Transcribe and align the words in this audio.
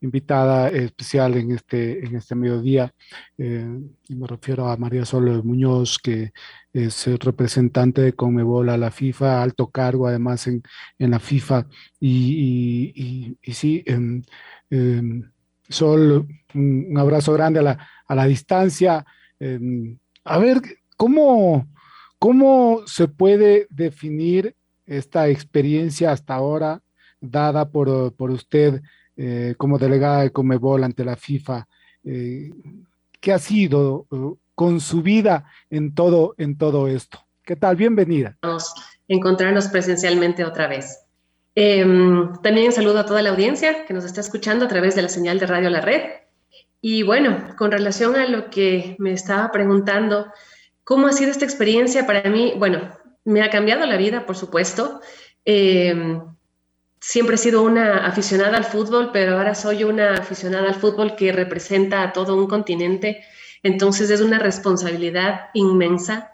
invitada 0.00 0.68
especial 0.68 1.36
en 1.36 1.52
este, 1.52 2.04
en 2.04 2.16
este 2.16 2.34
mediodía. 2.34 2.92
Eh, 3.38 3.66
me 4.08 4.26
refiero 4.26 4.68
a 4.68 4.76
María 4.76 5.04
Sol 5.04 5.44
Muñoz, 5.44 5.98
que 5.98 6.32
es 6.72 7.06
representante 7.18 8.00
de 8.00 8.12
Conmebol 8.14 8.70
a 8.70 8.78
la 8.78 8.90
FIFA, 8.90 9.42
alto 9.42 9.70
cargo 9.70 10.06
además 10.06 10.46
en, 10.46 10.62
en 10.98 11.10
la 11.10 11.20
FIFA. 11.20 11.66
Y, 12.00 13.36
sí, 13.52 13.84
em, 13.86 14.22
Sol, 15.68 16.26
un, 16.54 16.98
abrazo 16.98 17.32
grande 17.32 17.60
a 17.60 17.62
la, 17.62 17.88
a 18.06 18.14
la 18.14 18.24
distancia. 18.26 19.04
Em, 19.38 19.98
a 20.24 20.38
ver, 20.38 20.60
¿cómo, 20.96 21.68
¿cómo 22.18 22.82
se 22.86 23.08
puede 23.08 23.66
definir 23.70 24.56
esta 24.86 25.28
experiencia 25.28 26.10
hasta 26.12 26.34
ahora 26.34 26.82
dada 27.20 27.70
por, 27.70 28.14
por 28.16 28.30
usted? 28.30 28.82
Eh, 29.22 29.54
como 29.58 29.76
delegada 29.76 30.22
de 30.22 30.30
Comebol 30.30 30.82
ante 30.82 31.04
la 31.04 31.14
FIFA, 31.14 31.68
eh, 32.04 32.50
¿qué 33.20 33.34
ha 33.34 33.38
sido 33.38 34.06
eh, 34.10 34.16
con 34.54 34.80
su 34.80 35.02
vida 35.02 35.44
en 35.68 35.94
todo, 35.94 36.34
en 36.38 36.56
todo 36.56 36.88
esto? 36.88 37.26
¿Qué 37.44 37.54
tal? 37.54 37.76
Bienvenida. 37.76 38.38
Vamos 38.40 38.72
a 38.74 38.82
encontrarnos 39.08 39.68
presencialmente 39.68 40.42
otra 40.42 40.68
vez. 40.68 41.04
Em, 41.54 42.32
también 42.42 42.72
saludo 42.72 43.00
a 43.00 43.04
toda 43.04 43.20
la 43.20 43.28
audiencia 43.28 43.84
que 43.84 43.92
nos 43.92 44.06
está 44.06 44.22
escuchando 44.22 44.64
a 44.64 44.68
través 44.68 44.94
de 44.94 45.02
la 45.02 45.10
señal 45.10 45.38
de 45.38 45.46
Radio 45.48 45.68
La 45.68 45.82
Red. 45.82 46.00
Y 46.80 47.02
bueno, 47.02 47.54
con 47.58 47.72
relación 47.72 48.16
a 48.16 48.26
lo 48.26 48.48
que 48.48 48.96
me 48.98 49.12
estaba 49.12 49.52
preguntando, 49.52 50.32
¿cómo 50.82 51.08
ha 51.08 51.12
sido 51.12 51.30
esta 51.30 51.44
experiencia 51.44 52.06
para 52.06 52.30
mí? 52.30 52.54
Bueno, 52.56 52.90
me 53.26 53.42
ha 53.42 53.50
cambiado 53.50 53.84
la 53.84 53.98
vida, 53.98 54.24
por 54.24 54.38
supuesto. 54.38 55.02
Eh, 55.44 56.22
siempre 57.00 57.36
he 57.36 57.38
sido 57.38 57.62
una 57.62 58.06
aficionada 58.06 58.58
al 58.58 58.64
fútbol, 58.64 59.10
pero 59.12 59.38
ahora 59.38 59.54
soy 59.54 59.84
una 59.84 60.14
aficionada 60.14 60.68
al 60.68 60.74
fútbol 60.74 61.16
que 61.16 61.32
representa 61.32 62.02
a 62.02 62.12
todo 62.12 62.36
un 62.36 62.46
continente. 62.46 63.22
Entonces 63.62 64.10
es 64.10 64.20
una 64.20 64.38
responsabilidad 64.38 65.46
inmensa. 65.54 66.32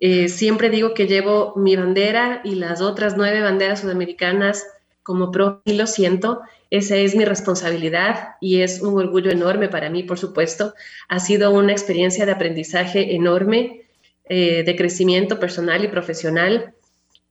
Eh, 0.00 0.28
siempre 0.28 0.70
digo 0.70 0.94
que 0.94 1.06
llevo 1.06 1.54
mi 1.56 1.76
bandera 1.76 2.40
y 2.44 2.56
las 2.56 2.80
otras 2.80 3.16
nueve 3.16 3.40
banderas 3.40 3.80
sudamericanas 3.80 4.66
como 5.02 5.30
pro 5.30 5.62
y 5.64 5.72
lo 5.72 5.86
siento. 5.86 6.40
Esa 6.70 6.96
es 6.96 7.14
mi 7.14 7.24
responsabilidad 7.24 8.36
y 8.40 8.60
es 8.60 8.82
un 8.82 8.98
orgullo 8.98 9.30
enorme 9.30 9.68
para 9.68 9.88
mí, 9.88 10.02
por 10.02 10.18
supuesto. 10.18 10.74
Ha 11.08 11.18
sido 11.18 11.50
una 11.52 11.72
experiencia 11.72 12.26
de 12.26 12.32
aprendizaje 12.32 13.14
enorme, 13.14 13.86
eh, 14.28 14.62
de 14.64 14.76
crecimiento 14.76 15.40
personal 15.40 15.82
y 15.84 15.88
profesional 15.88 16.74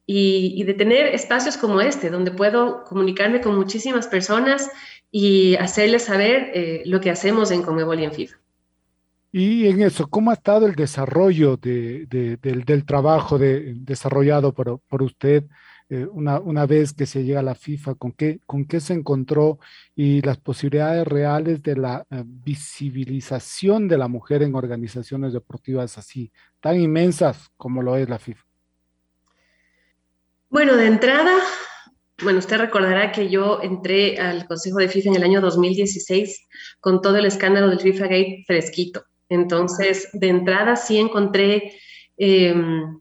y, 0.09 0.63
de 0.63 0.73
tener 0.73 1.07
espacios 1.07 1.57
como 1.57 1.81
este, 1.81 2.09
donde 2.09 2.31
puedo 2.31 2.85
comunicarme 2.85 3.41
con 3.41 3.56
muchísimas 3.56 4.07
personas 4.07 4.72
y 5.12 5.56
hacerles 5.57 6.06
saber 6.06 6.50
eh, 6.53 6.84
lo 6.85 7.01
que 7.01 7.12
hacemos 7.12 7.51
en 7.51 7.62
Comebol 7.62 8.00
y 8.00 8.06
en 8.06 8.13
FIFA. 8.13 8.38
Y 9.34 9.68
en 9.68 9.81
eso, 9.81 10.07
¿cómo 10.09 10.31
ha 10.31 10.35
estado 10.35 10.66
el 10.66 10.75
desarrollo 10.75 11.57
del, 11.57 12.85
trabajo 12.85 13.38
desarrollado 13.38 14.53
por, 14.53 14.79
por 14.88 15.03
usted 15.03 15.44
eh, 15.90 16.07
una, 16.09 16.39
una, 16.39 16.66
vez 16.66 16.94
que 16.94 17.06
se 17.06 17.25
llega 17.25 17.41
a 17.41 17.44
la 17.44 17.53
FIFA? 17.53 17.95
¿Con 17.95 18.13
qué, 18.13 18.39
¿Con 18.45 18.63
qué 18.63 18.79
se 18.79 18.94
encontró 18.94 19.59
y 19.94 20.22
las 20.22 20.38
posibilidades 20.38 21.06
reales 21.06 21.62
de 21.62 21.75
la 21.75 22.06
eh, 22.09 22.24
visibilización 22.25 23.89
de 23.89 23.97
la 23.97 24.07
mujer 24.07 24.41
en 24.41 24.56
organizaciones 24.56 25.34
deportivas 25.34 25.97
así, 25.97 26.31
tan 26.62 26.79
inmensas 26.79 27.50
como 27.57 27.81
lo 27.81 27.97
es 27.97 28.07
la 28.07 28.19
FIFA? 28.19 28.46
Bueno, 30.49 30.77
de 30.77 30.87
entrada, 30.87 31.33
bueno, 32.23 32.39
usted 32.39 32.57
recordará 32.57 33.11
que 33.11 33.29
yo 33.29 33.59
entré 33.61 34.17
al 34.17 34.47
Consejo 34.47 34.77
de 34.77 34.87
FIFA 34.87 35.09
en 35.09 35.15
el 35.17 35.23
año 35.23 35.41
2016 35.41 36.47
con 36.79 37.01
todo 37.01 37.17
el 37.17 37.25
escándalo 37.25 37.69
del 37.69 37.81
FIFA 37.81 38.05
Gate 38.05 38.43
fresquito. 38.47 39.03
Entonces, 39.27 40.07
de 40.13 40.29
entrada 40.29 40.77
sí 40.77 40.99
encontré 40.99 41.73
em, 42.15 42.97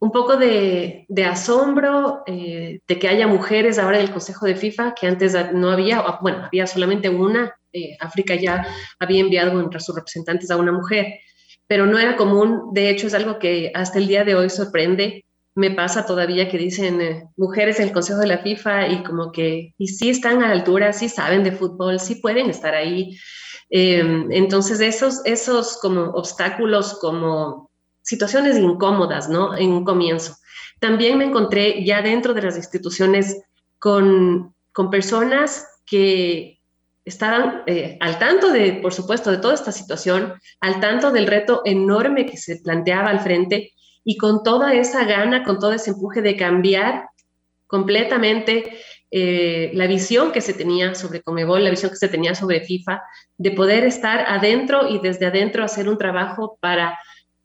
un 0.00 0.10
poco 0.10 0.36
de, 0.36 1.06
asombro 1.24 2.24
eh, 2.26 2.80
de 2.88 2.98
que 2.98 3.08
haya 3.08 3.28
mujeres 3.28 3.78
ahora 3.78 3.98
en 3.98 4.06
el 4.06 4.12
Consejo 4.12 4.46
de 4.46 4.56
FIFA, 4.56 4.94
que 4.94 5.06
antes 5.06 5.36
no 5.54 5.70
había, 5.70 6.02
bueno, 6.20 6.44
había 6.46 6.66
solamente 6.66 7.08
una. 7.08 7.54
Eh, 7.72 7.96
África 8.00 8.34
ya 8.34 8.66
había 8.98 9.20
enviado 9.20 9.60
entre 9.60 9.78
sus 9.78 9.94
representantes 9.94 10.50
a 10.50 10.56
una 10.56 10.72
mujer, 10.72 11.20
pero 11.68 11.86
no 11.86 11.96
era 12.00 12.16
común. 12.16 12.70
De 12.72 12.90
hecho, 12.90 13.06
es 13.06 13.14
algo 13.14 13.38
que 13.38 13.70
hasta 13.72 13.98
el 13.98 14.08
día 14.08 14.24
de 14.24 14.34
hoy 14.34 14.50
sorprende 14.50 15.24
me 15.54 15.70
pasa 15.70 16.06
todavía 16.06 16.48
que 16.48 16.58
dicen 16.58 17.00
eh, 17.00 17.28
mujeres 17.36 17.78
en 17.78 17.88
el 17.88 17.92
Consejo 17.92 18.20
de 18.20 18.26
la 18.26 18.38
FIFA 18.38 18.88
y 18.88 19.02
como 19.02 19.32
que, 19.32 19.74
y 19.76 19.88
sí 19.88 20.10
están 20.10 20.42
a 20.42 20.48
la 20.48 20.54
altura, 20.54 20.92
sí 20.92 21.08
saben 21.08 21.44
de 21.44 21.52
fútbol, 21.52 22.00
sí 22.00 22.16
pueden 22.16 22.48
estar 22.48 22.74
ahí. 22.74 23.18
Em, 23.68 24.30
entonces 24.32 24.80
esos, 24.80 25.20
esos 25.24 25.78
como 25.78 26.02
obstáculos, 26.12 26.98
como 27.00 27.70
situaciones 28.02 28.56
incómodas, 28.56 29.28
¿no? 29.28 29.56
En 29.56 29.70
un 29.70 29.84
comienzo. 29.84 30.36
También 30.80 31.18
me 31.18 31.24
encontré 31.24 31.84
ya 31.84 32.02
dentro 32.02 32.34
de 32.34 32.42
las 32.42 32.56
instituciones 32.56 33.40
con, 33.78 34.54
con 34.72 34.90
personas 34.90 35.66
que 35.86 36.60
estaban 37.04 37.62
eh, 37.66 37.98
al 38.00 38.18
tanto 38.18 38.50
de, 38.50 38.74
por 38.74 38.92
supuesto, 38.92 39.30
de 39.30 39.38
toda 39.38 39.54
esta 39.54 39.72
situación, 39.72 40.34
al 40.60 40.80
tanto 40.80 41.10
del 41.10 41.26
reto 41.26 41.62
enorme 41.64 42.26
que 42.26 42.36
se 42.36 42.56
planteaba 42.56 43.10
al 43.10 43.20
frente 43.20 43.72
y 44.04 44.16
con 44.16 44.42
toda 44.42 44.74
esa 44.74 45.04
gana, 45.04 45.44
con 45.44 45.58
todo 45.58 45.72
ese 45.72 45.90
empuje 45.90 46.22
de 46.22 46.36
cambiar 46.36 47.08
completamente 47.66 48.78
eh, 49.10 49.70
la 49.74 49.86
visión 49.86 50.32
que 50.32 50.40
se 50.40 50.54
tenía 50.54 50.94
sobre 50.94 51.22
Comebol, 51.22 51.62
la 51.62 51.70
visión 51.70 51.90
que 51.90 51.98
se 51.98 52.08
tenía 52.08 52.34
sobre 52.34 52.60
FIFA, 52.60 53.02
de 53.36 53.50
poder 53.50 53.84
estar 53.84 54.24
adentro 54.26 54.88
y 54.88 55.00
desde 55.00 55.26
adentro 55.26 55.62
hacer 55.62 55.86
un 55.88 55.98
trabajo 55.98 56.56
para 56.60 56.98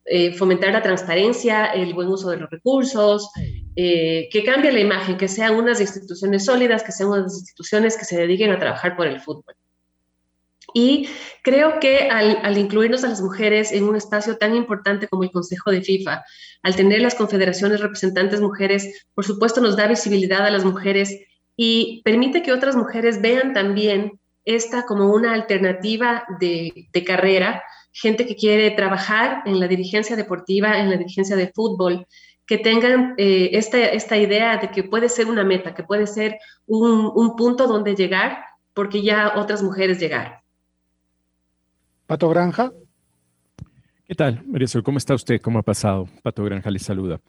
eh, 0.10 0.32
fomentar 0.32 0.72
la 0.72 0.82
transparencia, 0.82 1.66
el 1.66 1.94
buen 1.94 2.08
uso 2.08 2.30
de 2.30 2.38
los 2.38 2.50
recursos, 2.50 3.30
eh, 3.76 4.30
que 4.32 4.46
cambie 4.46 4.72
la 4.72 4.80
imagen, 4.80 5.18
que 5.18 5.28
sean 5.28 5.56
unas 5.56 5.82
instituciones 5.82 6.46
sólidas, 6.46 6.84
que 6.84 6.94
sean 6.94 7.10
unas 7.10 7.34
instituciones 7.34 7.98
que 7.98 8.06
se 8.06 8.18
dediquen 8.18 8.52
a 8.52 8.60
trabajar 8.60 8.96
por 8.96 9.06
el 9.06 9.20
fútbol. 9.20 9.57
Y 10.74 11.10
creo 11.44 11.80
que 11.80 12.10
al, 12.10 12.58
incluirnos 12.58 13.04
a 13.04 13.10
las 13.10 13.22
mujeres 13.22 13.72
en 13.72 13.86
un 13.86 13.96
espacio 13.96 14.38
tan 14.38 14.56
importante 14.56 15.08
como 15.08 15.24
el 15.24 15.32
Consejo 15.32 15.72
de 15.72 15.82
FIFA, 15.82 16.24
al 16.64 16.76
tener 16.76 17.02
las 17.02 17.16
confederaciones 17.16 17.80
representantes 17.80 18.42
mujeres, 18.42 19.06
por 19.14 19.26
supuesto 19.26 19.62
nos 19.62 19.78
da 19.78 19.88
visibilidad 19.88 20.46
a 20.46 20.52
las 20.52 20.66
mujeres 20.66 21.18
y 21.56 22.02
permite 22.04 22.44
que 22.44 22.52
otras 22.52 22.76
mujeres 22.76 23.22
vean 23.22 23.54
también 23.54 24.20
esta 24.46 24.86
como 24.86 25.12
una 25.14 25.34
alternativa 25.34 26.24
de, 26.40 26.90
carrera, 27.06 27.64
gente 27.92 28.26
que 28.26 28.36
quiere 28.36 28.72
trabajar 28.72 29.44
en 29.46 29.60
la 29.60 29.68
dirigencia 29.68 30.16
deportiva, 30.16 30.80
en 30.80 30.90
la 30.90 30.98
dirigencia 30.98 31.36
de 31.36 31.52
fútbol, 31.54 32.06
que 32.46 32.58
tengan 32.58 33.16
eh, 33.18 33.50
esta, 33.54 34.18
idea 34.18 34.58
de 34.58 34.70
que 34.70 34.84
puede 34.84 35.10
ser 35.10 35.28
una 35.28 35.44
meta, 35.44 35.74
que 35.74 35.84
puede 35.84 36.08
ser 36.08 36.38
un, 36.66 37.12
un 37.14 37.36
punto 37.36 37.68
donde 37.68 37.96
llegar, 37.96 38.38
porque 38.74 39.02
ya 39.02 39.34
otras 39.36 39.64
mujeres 39.64 40.00
llegaron. 40.00 40.34
Pato 42.08 42.30
Granja. 42.30 42.72
¿Qué 44.06 44.16
tal, 44.16 44.42
María 44.48 44.68
Sol? 44.68 44.82
¿Cómo 44.82 44.98
está 44.98 45.14
usted? 45.14 45.42
¿Cómo 45.42 45.60
ha 45.60 45.64
pasado? 45.64 46.08
Pato 46.24 46.44
Granja 46.46 46.72
le 46.72 46.80
saluda. 46.80 47.20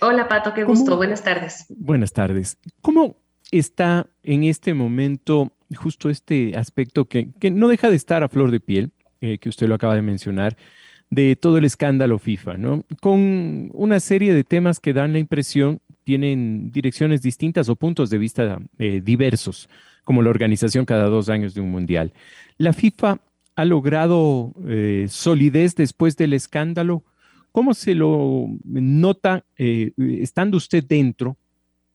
Hola, 0.00 0.28
Pato, 0.28 0.52
qué 0.52 0.64
gusto. 0.64 0.96
Buenas 0.96 1.24
tardes. 1.24 1.64
Buenas 1.70 2.12
tardes. 2.12 2.58
¿Cómo 2.82 3.16
está 3.50 4.06
en 4.22 4.44
este 4.44 4.74
momento 4.74 5.52
justo 5.74 6.10
este 6.10 6.54
aspecto 6.56 7.06
que, 7.06 7.30
no 7.50 7.68
deja 7.68 7.88
de 7.88 7.96
estar 7.96 8.22
a 8.22 8.28
flor 8.28 8.50
de 8.50 8.60
piel, 8.60 8.92
eh, 9.22 9.38
que 9.38 9.48
usted 9.48 9.66
lo 9.66 9.74
acaba 9.74 9.94
de 9.94 10.02
mencionar, 10.02 10.58
de 11.08 11.34
todo 11.34 11.56
el 11.56 11.64
escándalo 11.64 12.18
FIFA, 12.18 12.58
¿no? 12.58 12.84
Con 13.00 13.70
una 13.72 13.98
serie 13.98 14.34
de 14.34 14.44
temas 14.44 14.78
que 14.78 14.92
dan 14.92 15.14
la 15.14 15.18
impresión 15.18 15.80
tienen 16.04 16.70
direcciones 16.70 17.22
distintas 17.22 17.70
o 17.70 17.76
puntos 17.76 18.10
de 18.10 18.18
vista 18.18 18.58
eh, 18.78 19.00
diversos, 19.02 19.70
como 20.04 20.20
la 20.20 20.28
organización 20.28 20.84
cada 20.84 21.06
dos 21.06 21.30
años 21.30 21.54
de 21.54 21.62
un 21.62 21.70
mundial. 21.70 22.12
La 22.58 22.74
FIFA 22.74 23.20
ha 23.58 23.64
logrado 23.64 24.54
eh, 24.68 25.06
solidez 25.10 25.74
después 25.74 26.16
del 26.16 26.32
escándalo. 26.32 27.02
¿Cómo 27.50 27.74
se 27.74 27.96
lo 27.96 28.46
nota 28.62 29.44
estando 29.56 30.56
usted 30.56 30.84
dentro 30.84 31.36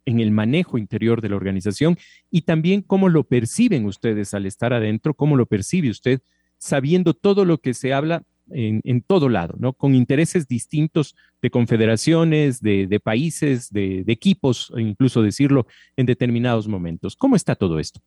en 0.03 0.19
el 0.19 0.29
manejo 0.31 0.77
interior 0.77 1.21
de 1.21 1.29
la 1.29 1.37
organización 1.37 1.97
y 2.29 2.41
también 2.41 2.81
cómo 2.81 3.07
lo 3.07 3.23
perciben 3.23 3.85
ustedes 3.85 4.33
al 4.33 4.45
estar 4.45 4.73
adentro, 4.73 5.13
cómo 5.13 5.37
lo 5.37 5.45
percibe 5.45 5.89
usted 5.89 6.21
sabiendo 6.57 7.13
todo 7.13 7.45
lo 7.45 7.59
que 7.59 7.73
se 7.73 7.93
habla 7.93 8.23
en, 8.49 9.01
todo 9.01 9.29
lado, 9.29 9.55
¿no? 9.57 9.71
Con 9.71 9.95
intereses 9.95 10.49
distintos 10.49 11.15
de 11.41 11.49
confederaciones, 11.49 12.59
de, 12.59 12.99
países, 13.01 13.71
de, 13.71 14.03
equipos, 14.07 14.69
incluso 14.77 15.21
decirlo 15.21 15.65
en 15.95 16.07
determinados 16.07 16.67
momentos. 16.67 17.15
¿Cómo 17.15 17.37
está 17.37 17.55
todo 17.55 17.79
esto? 17.79 18.01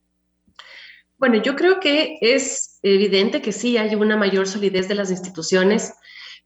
Bueno, 1.19 1.43
yo 1.43 1.57
creo 1.57 1.81
que 1.81 2.19
es 2.21 2.79
evidente 2.83 3.41
que 3.41 3.53
sí 3.53 3.77
hay 3.77 3.95
una 3.95 4.17
mayor 4.17 4.47
solidez 4.47 4.89
de 4.89 4.95
las 4.95 5.11
instituciones. 5.11 5.95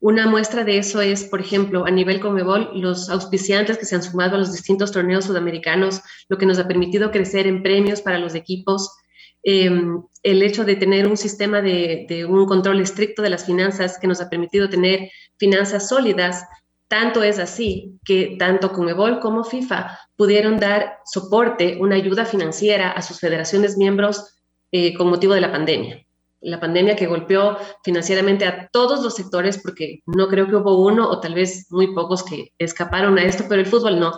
Una 0.01 0.27
muestra 0.27 0.65
de 0.65 0.79
eso 0.79 1.01
es, 1.01 1.25
por 1.25 1.41
ejemplo, 1.41 1.85
a 1.85 1.91
nivel 1.91 2.21
Comebol, 2.21 2.71
los 2.75 3.11
auspiciantes 3.11 3.79
que 3.79 3.85
se 3.85 3.97
han 3.97 4.03
sumado 4.03 4.37
a 4.37 4.39
los 4.39 4.53
distintos 4.53 4.93
torneos 4.93 5.27
sudamericanos, 5.27 6.01
lo 6.29 6.39
que 6.39 6.47
nos 6.47 6.59
ha 6.59 6.69
permitido 6.69 7.11
crecer 7.11 7.47
en 7.47 7.63
premios 7.63 8.01
para 8.01 8.19
los 8.19 8.35
equipos, 8.35 8.91
Em, 9.43 10.03
el 10.23 10.43
hecho 10.43 10.65
de 10.65 10.77
tener 10.77 11.09
un 11.09 11.17
sistema 11.17 11.63
de, 11.63 12.27
un 12.29 12.45
control 12.47 12.81
estricto 12.81 13.23
de 13.23 13.31
las 13.31 13.47
finanzas 13.47 13.99
que 13.99 14.07
nos 14.07 14.21
ha 14.21 14.29
permitido 14.29 14.69
tener 14.69 15.11
finanzas 15.39 15.89
sólidas, 15.89 16.45
tanto 16.89 17.23
es 17.23 17.39
así 17.39 17.99
que 18.05 18.37
tanto 18.39 18.73
Conmebol 18.73 19.21
como 19.21 19.45
FIFA 19.45 19.99
pudieron 20.17 20.59
dar 20.59 20.99
soporte, 21.07 21.79
una 21.81 21.97
ayuda 21.97 22.27
financiera 22.27 22.91
a 22.91 23.01
sus 23.01 23.21
federaciones 23.21 23.79
miembros 23.79 24.40
eh, 24.73 24.95
con 24.95 25.09
motivo 25.09 25.35
de 25.35 25.41
la 25.41 25.53
pandemia 25.53 26.05
la 26.41 26.59
pandemia 26.59 26.97
que 26.97 27.07
golpeó 27.07 27.59
financieramente 27.85 28.47
a 28.47 28.69
todos 28.73 29.03
los 29.03 29.15
sectores, 29.15 29.59
porque 29.59 30.01
no 30.07 30.29
creo 30.29 30.49
que 30.49 30.57
hubo 30.57 30.83
uno 30.85 31.09
o 31.09 31.21
tal 31.21 31.35
vez 31.35 31.67
muy 31.71 31.95
pocos 31.95 32.25
que 32.25 32.53
escaparon 32.59 33.19
a 33.19 33.25
esto, 33.25 33.45
pero 33.49 33.61
el 33.61 33.67
fútbol 33.67 34.01
no. 34.01 34.13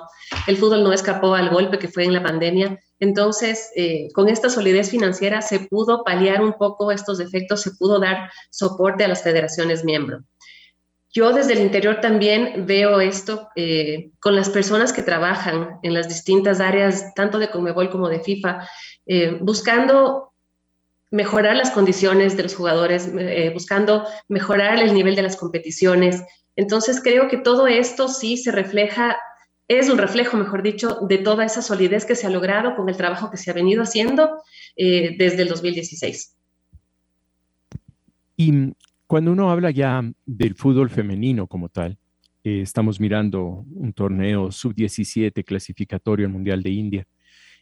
El 0.46 0.56
fútbol 0.56 0.84
no 0.84 0.93
escapó 0.93 1.34
al 1.34 1.50
golpe 1.50 1.78
que 1.78 1.88
fue 1.88 2.04
en 2.04 2.12
la 2.12 2.22
pandemia. 2.22 2.78
Entonces, 3.00 3.70
eh, 3.75 4.08
con 4.14 4.28
esta 4.28 4.49
solidez 4.49 4.90
financiera 4.90 5.43
se 5.43 5.60
pudo 5.60 6.04
paliar 6.04 6.43
un 6.43 6.52
poco 6.52 6.93
estos 6.93 7.19
efectos, 7.19 7.62
se 7.62 7.72
pudo 7.72 7.98
dar 7.98 8.31
soporte 8.50 9.05
a 9.05 9.08
las 9.08 9.22
federaciones 9.22 9.84
miembros. 9.84 10.22
Yo 11.14 11.32
desde 11.32 11.52
el 11.52 11.60
interior 11.60 12.00
también 12.00 12.64
veo 12.66 13.00
esto 13.00 13.48
eh, 13.55 14.12
con 14.19 14.34
las 14.34 14.48
personas 14.48 14.94
que 14.94 15.02
trabajan 15.02 15.78
en 15.82 15.93
las 15.93 16.08
distintas 16.08 16.58
áreas, 16.60 17.12
tanto 17.14 17.38
de 17.38 17.50
Conmebol 17.50 17.90
como 17.90 18.08
de 18.08 18.20
FIFA, 18.20 18.66
eh, 19.05 19.37
buscando 19.43 20.31
mejorar 21.12 21.54
las 21.56 21.70
condiciones 21.70 22.36
de 22.36 22.42
los 22.42 22.54
jugadores, 22.54 23.08
eh, 23.16 23.50
buscando 23.52 24.04
mejorar 24.28 24.82
el 24.82 24.94
nivel 24.94 25.14
de 25.14 25.22
las 25.22 25.36
competiciones. 25.36 26.24
Entonces 26.56 27.00
creo 27.02 27.28
que 27.28 27.36
todo 27.36 27.66
esto 27.66 28.08
sí 28.08 28.38
se 28.38 28.50
refleja, 28.50 29.18
es 29.68 29.90
un 29.90 29.98
reflejo, 29.98 30.38
mejor 30.38 30.62
dicho, 30.62 31.00
de 31.02 31.18
toda 31.18 31.44
esa 31.44 31.60
solidez 31.60 32.06
que 32.06 32.14
se 32.14 32.26
ha 32.26 32.30
logrado 32.30 32.74
con 32.74 32.88
el 32.88 32.96
trabajo 32.96 33.30
que 33.30 33.36
se 33.36 33.50
ha 33.50 33.54
venido 33.54 33.82
haciendo 33.82 34.42
eh, 34.74 35.14
desde 35.18 35.42
el 35.42 35.48
2016. 35.48 36.34
Y 38.38 38.72
cuando 39.06 39.32
uno 39.32 39.50
habla 39.50 39.70
ya 39.70 40.02
del 40.24 40.54
fútbol 40.54 40.88
femenino 40.88 41.46
como 41.46 41.68
tal, 41.68 41.98
eh, 42.42 42.62
estamos 42.62 42.98
mirando 42.98 43.66
un 43.74 43.92
torneo 43.92 44.50
sub-17 44.50 45.44
clasificatorio 45.44 46.26
al 46.26 46.32
Mundial 46.32 46.62
de 46.62 46.70
India 46.70 47.06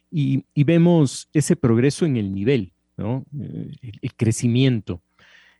y, 0.09 0.45
y 0.53 0.63
vemos 0.63 1.29
ese 1.33 1.57
progreso 1.57 2.05
en 2.05 2.15
el 2.15 2.33
nivel 2.33 2.70
eh, 2.97 3.71
el, 4.01 4.13
crecimiento. 4.15 5.01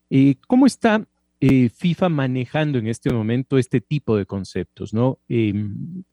Eh, 0.10 0.36
¿Cómo 0.48 0.66
está 0.66 1.06
eh, 1.40 1.70
FIFA 1.70 2.10
manejando 2.10 2.78
en 2.78 2.88
este 2.88 3.12
momento 3.12 3.58
este 3.58 3.82
tipo 3.82 4.18
de 4.18 4.26
conceptos? 4.26 4.94
¿no? 4.94 5.20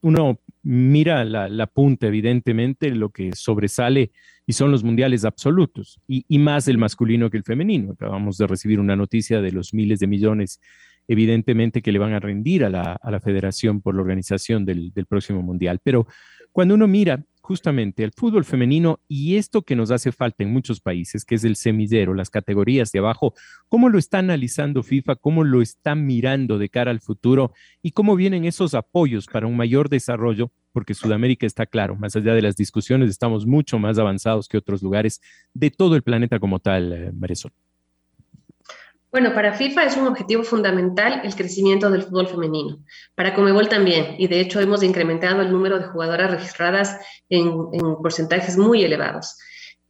uno 0.00 0.40
mira 0.62 1.24
la, 1.24 1.66
punta, 1.66 2.06
evidentemente, 2.06 2.90
lo 2.90 3.10
que 3.10 3.32
sobresale 3.34 4.12
y 4.46 4.52
son 4.52 4.70
los 4.70 4.82
mundiales 4.82 5.24
absolutos, 5.24 6.00
y, 6.06 6.38
más 6.38 6.68
el 6.68 6.78
masculino 6.78 7.28
que 7.28 7.36
el 7.36 7.44
femenino. 7.44 7.92
Acabamos 7.92 8.38
de 8.38 8.46
recibir 8.46 8.80
una 8.80 8.96
noticia 8.96 9.42
de 9.42 9.52
los 9.52 9.74
miles 9.74 10.00
de 10.00 10.06
millones, 10.06 10.60
evidentemente, 11.06 11.82
que 11.82 11.92
le 11.92 11.98
van 11.98 12.14
a 12.14 12.20
rendir 12.20 12.64
a 12.64 12.70
la, 12.70 13.20
federación 13.20 13.82
por 13.82 13.94
la 13.94 14.00
organización 14.00 14.64
del 14.64 15.06
próximo 15.06 15.42
mundial. 15.42 15.80
Pero 15.82 16.06
cuando 16.52 16.74
uno 16.74 16.88
mira 16.88 17.24
justamente 17.48 18.04
el 18.04 18.12
fútbol 18.12 18.44
femenino 18.44 19.00
y 19.08 19.36
esto 19.36 19.62
que 19.62 19.74
nos 19.74 19.90
hace 19.90 20.12
falta 20.12 20.44
en 20.44 20.52
muchos 20.52 20.82
países, 20.82 21.24
que 21.24 21.34
es 21.34 21.44
el 21.44 21.56
semillero, 21.56 22.12
las 22.12 22.28
categorías 22.28 22.92
de 22.92 22.98
abajo, 22.98 23.32
¿cómo 23.70 23.88
lo 23.88 23.98
está 23.98 24.18
analizando 24.18 24.82
FIFA? 24.82 25.16
¿Cómo 25.16 25.44
lo 25.44 25.62
está 25.62 25.94
mirando 25.94 26.58
de 26.58 26.68
cara 26.68 26.90
al 26.90 27.00
futuro? 27.00 27.54
¿Y 27.80 27.92
cómo 27.92 28.16
vienen 28.16 28.44
esos 28.44 28.74
apoyos 28.74 29.24
para 29.24 29.46
un 29.46 29.56
mayor 29.56 29.88
desarrollo? 29.88 30.52
Porque 30.72 30.92
Sudamérica 30.92 31.46
está 31.46 31.64
claro, 31.64 31.96
más 31.96 32.14
allá 32.16 32.34
de 32.34 32.42
las 32.42 32.54
discusiones, 32.54 33.08
estamos 33.08 33.46
mucho 33.46 33.78
más 33.78 33.98
avanzados 33.98 34.46
que 34.46 34.58
otros 34.58 34.82
lugares 34.82 35.22
de 35.54 35.70
todo 35.70 35.96
el 35.96 36.02
planeta 36.02 36.38
como 36.38 36.58
tal, 36.58 36.92
eh, 36.92 37.12
Marisol. 37.14 37.52
Bueno, 39.10 39.32
para 39.32 39.54
FIFA 39.54 39.84
es 39.84 39.96
un 39.96 40.06
objetivo 40.06 40.42
fundamental 40.42 41.22
el 41.24 41.34
crecimiento 41.34 41.90
del 41.90 42.02
fútbol 42.02 42.28
femenino. 42.28 42.78
Para 43.14 43.34
Comebol 43.34 43.68
también, 43.68 44.16
y 44.18 44.28
de 44.28 44.40
hecho 44.40 44.60
hemos 44.60 44.82
incrementado 44.82 45.40
el 45.40 45.50
número 45.50 45.78
de 45.78 45.86
jugadoras 45.86 46.30
registradas 46.30 46.98
en, 47.30 47.50
porcentajes 48.02 48.58
muy 48.58 48.84
elevados. 48.84 49.38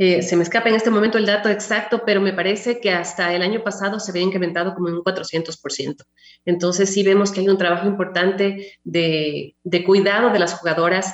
Eh, 0.01 0.23
se 0.23 0.37
me 0.37 0.45
escapa 0.45 0.69
en 0.69 0.77
este 0.77 0.91
momento 0.91 1.19
el 1.19 1.27
dato 1.27 1.49
exacto, 1.49 2.03
pero 2.07 2.21
me 2.21 2.33
parece 2.33 2.81
que 2.81 2.93
hasta 2.93 3.35
el 3.35 3.43
año 3.43 3.65
pasado 3.65 3.99
se 3.99 4.13
había 4.13 4.23
incrementado 4.23 4.73
como 4.73 4.89
en 4.89 4.95
un 4.95 5.03
400%. 5.03 6.05
Entonces 6.45 6.95
sí 6.95 7.03
vemos 7.03 7.33
que 7.33 7.41
hay 7.41 7.49
un 7.49 7.59
trabajo 7.59 7.89
importante 7.89 8.79
de, 8.85 9.57
cuidado 9.85 10.31
de 10.31 10.39
las 10.39 10.55
jugadoras. 10.55 11.13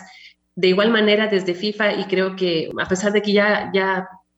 De 0.54 0.68
igual 0.68 0.90
manera, 0.90 1.28
desde 1.28 1.54
FIFA, 1.54 1.94
y 1.94 2.04
creo 2.04 2.36
que 2.36 2.70
a 2.78 2.86
pesar 2.86 3.12
de 3.12 3.22
que 3.22 3.32
ya 3.32 3.70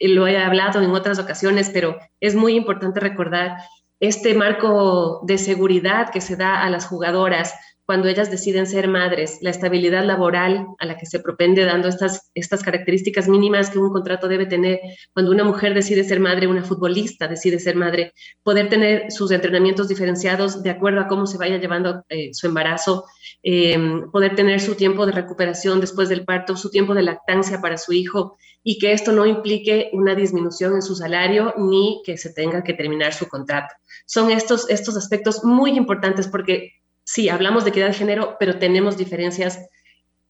lo 0.00 0.26
he 0.26 0.38
hablado 0.38 0.82
en 0.82 0.90
otras 0.90 1.18
ocasiones, 1.18 1.70
pero 1.72 1.96
es 2.20 2.34
muy 2.34 2.54
importante 2.54 3.00
recordar 3.00 3.58
este 4.00 4.34
marco 4.34 5.22
de 5.24 5.38
seguridad 5.38 6.10
que 6.10 6.20
se 6.20 6.36
da 6.36 6.62
a 6.62 6.70
las 6.70 6.86
jugadoras 6.86 7.54
cuando 7.86 8.08
ellas 8.08 8.32
deciden 8.32 8.66
ser 8.66 8.88
madres, 8.88 9.38
la 9.42 9.50
estabilidad 9.50 10.04
laboral 10.04 10.66
a 10.78 10.86
la 10.86 10.98
que 10.98 11.06
se 11.06 11.20
propende 11.20 11.64
dando 11.64 11.86
estas, 11.86 12.32
estas 12.34 12.64
características 12.64 13.28
mínimas 13.28 13.70
que 13.70 13.78
un 13.78 13.92
contrato 13.92 14.26
debe 14.26 14.44
tener, 14.44 14.80
cuando 15.14 15.30
una 15.30 15.44
mujer 15.44 15.72
decide 15.72 16.02
ser 16.02 16.18
madre, 16.18 16.48
una 16.48 16.64
futbolista 16.64 17.28
decide 17.28 17.60
ser 17.60 17.76
madre, 17.76 18.12
poder 18.42 18.68
tener 18.68 19.12
sus 19.12 19.30
entrenamientos 19.30 19.86
diferenciados 19.86 20.64
de 20.64 20.70
acuerdo 20.70 21.00
a 21.00 21.06
cómo 21.06 21.28
se 21.28 21.38
vaya 21.38 21.58
llevando 21.58 22.04
eh, 22.08 22.30
su 22.34 22.48
embarazo, 22.48 23.04
eh, 23.44 23.78
poder 24.10 24.34
tener 24.34 24.60
su 24.60 24.74
tiempo 24.74 25.06
de 25.06 25.12
recuperación 25.12 25.80
después 25.80 26.08
del 26.08 26.24
parto, 26.24 26.56
su 26.56 26.70
tiempo 26.70 26.92
de 26.92 27.02
lactancia 27.02 27.60
para 27.60 27.78
su 27.78 27.92
hijo 27.92 28.36
y 28.68 28.78
que 28.78 28.90
esto 28.90 29.12
no 29.12 29.26
implique 29.26 29.90
una 29.92 30.16
disminución 30.16 30.74
en 30.74 30.82
su 30.82 30.96
salario 30.96 31.54
ni 31.56 32.02
que 32.04 32.18
se 32.18 32.32
tenga 32.32 32.64
que 32.64 32.74
terminar 32.74 33.14
su 33.14 33.28
contrato. 33.28 33.72
Son 34.06 34.28
estos, 34.32 34.68
estos 34.68 34.96
aspectos 34.96 35.44
muy 35.44 35.76
importantes 35.76 36.26
porque 36.26 36.72
sí, 37.04 37.28
hablamos 37.28 37.62
de 37.62 37.70
equidad 37.70 37.86
de 37.86 37.94
género, 37.94 38.36
pero 38.40 38.58
tenemos 38.58 38.96
diferencias 38.96 39.60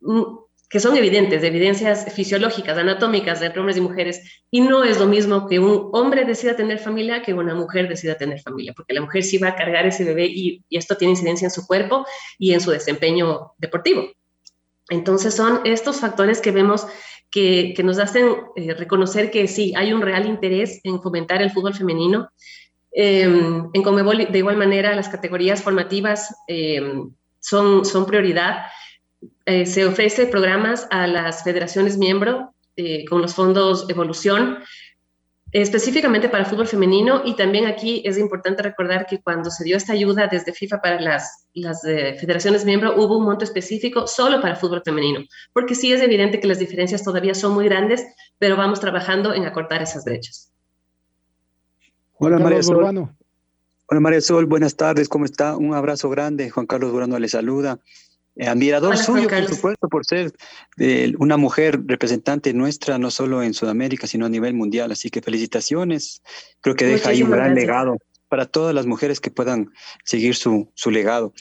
mm, 0.02 0.22
que 0.68 0.80
son 0.80 0.98
evidentes, 0.98 1.42
evidencias 1.44 2.12
fisiológicas, 2.12 2.76
anatómicas 2.76 3.40
entre 3.40 3.58
hombres 3.58 3.78
y 3.78 3.80
mujeres, 3.80 4.20
y 4.50 4.60
no 4.60 4.84
es 4.84 4.98
lo 4.98 5.06
mismo 5.06 5.48
que 5.48 5.58
un 5.58 5.88
hombre 5.94 6.26
decida 6.26 6.56
tener 6.56 6.78
familia 6.78 7.22
que 7.22 7.32
una 7.32 7.54
mujer 7.54 7.88
decida 7.88 8.18
tener 8.18 8.42
familia, 8.42 8.74
porque 8.76 8.92
la 8.92 9.00
mujer 9.00 9.22
sí 9.22 9.38
va 9.38 9.48
a 9.48 9.56
cargar 9.56 9.86
ese 9.86 10.04
bebé 10.04 10.26
y 10.26 10.62
esto 10.68 10.94
tiene 10.98 11.12
incidencia 11.12 11.46
en 11.46 11.52
su 11.52 11.66
cuerpo 11.66 12.04
y 12.38 12.52
en 12.52 12.60
su 12.60 12.70
desempeño 12.70 13.54
deportivo. 13.56 14.10
Entonces 14.88 15.34
son 15.34 15.62
estos 15.64 16.00
factores 16.00 16.40
que 16.40 16.52
vemos 16.52 16.86
que, 17.36 17.82
nos 17.84 17.98
hacen 17.98 18.28
eh, 18.56 18.72
reconocer 18.72 19.30
que 19.30 19.46
sí, 19.46 19.74
hay 19.76 19.92
un 19.92 20.00
real 20.00 20.24
interés 20.24 20.80
en 20.84 21.02
fomentar 21.02 21.42
el 21.42 21.50
fútbol 21.50 21.74
femenino. 21.74 22.30
Em, 22.92 23.68
en 23.74 23.82
Comebol, 23.82 24.26
de 24.32 24.38
igual 24.38 24.56
manera, 24.56 24.96
las 24.96 25.10
categorías 25.10 25.62
formativas 25.62 26.34
em, 26.48 27.10
son, 27.38 27.84
son 27.84 28.06
prioridad. 28.06 28.62
Eh, 29.44 29.66
se 29.66 29.84
ofrece 29.84 30.26
programas 30.26 30.88
a 30.90 31.06
las 31.06 31.44
federaciones 31.44 31.98
miembro 31.98 32.54
eh, 32.74 33.04
con 33.04 33.20
los 33.20 33.34
fondos 33.34 33.84
Evolución 33.90 34.58
específicamente 35.62 36.28
para 36.28 36.44
fútbol 36.44 36.66
femenino 36.66 37.22
y 37.24 37.34
también 37.34 37.64
aquí 37.64 38.02
es 38.04 38.18
importante 38.18 38.62
recordar 38.62 39.06
que 39.06 39.22
cuando 39.22 39.50
se 39.50 39.64
dio 39.64 39.78
esta 39.78 39.94
ayuda 39.94 40.28
desde 40.30 40.52
FIFA 40.52 40.82
para 40.82 41.00
las, 41.00 41.46
las 41.54 41.82
eh, 41.84 42.14
federaciones 42.20 42.66
miembro 42.66 42.94
hubo 42.96 43.16
un 43.16 43.24
monto 43.24 43.44
específico 43.44 44.06
solo 44.06 44.42
para 44.42 44.56
fútbol 44.56 44.82
femenino, 44.84 45.20
porque 45.54 45.74
sí 45.74 45.90
es 45.90 46.02
evidente 46.02 46.40
que 46.40 46.46
las 46.46 46.58
diferencias 46.58 47.02
todavía 47.02 47.34
son 47.34 47.54
muy 47.54 47.64
grandes, 47.64 48.04
pero 48.38 48.56
vamos 48.56 48.80
trabajando 48.80 49.32
en 49.32 49.46
acortar 49.46 49.80
esas 49.80 50.04
brechas. 50.04 50.52
Hola 52.18 52.38
María 52.38 52.62
Sol. 52.62 53.08
Hola 53.88 54.00
María 54.00 54.20
Sol, 54.20 54.44
buenas 54.44 54.76
tardes, 54.76 55.08
¿cómo 55.08 55.24
está? 55.24 55.56
Un 55.56 55.72
abrazo 55.72 56.10
grande, 56.10 56.50
Juan 56.50 56.66
Carlos 56.66 56.92
Burano 56.92 57.18
le 57.18 57.28
saluda. 57.28 57.78
Eh, 58.36 58.46
admirador 58.46 58.98
suyo, 58.98 59.28
por 59.28 59.48
supuesto, 59.48 59.88
por 59.88 60.04
ser 60.04 60.32
una 61.18 61.38
mujer 61.38 61.80
representante 61.86 62.52
nuestra, 62.52 62.98
no 62.98 63.10
solo 63.10 63.42
en 63.42 63.54
Sudamérica, 63.54 64.06
sino 64.06 64.26
a 64.26 64.28
nivel 64.28 64.54
mundial. 64.54 64.92
Así 64.92 65.10
que 65.10 65.22
felicitaciones. 65.22 66.22
Creo 66.60 66.76
que 66.76 66.84
deja 66.84 67.10
ahí 67.10 67.22
un 67.22 67.30
gran 67.30 67.54
legado 67.54 67.96
para 68.28 68.44
todas 68.44 68.74
las 68.74 68.86
mujeres 68.86 69.20
que 69.20 69.30
puedan 69.30 69.70
seguir 70.04 70.34
su, 70.34 70.70
su 70.74 70.90
legado. 70.90 71.32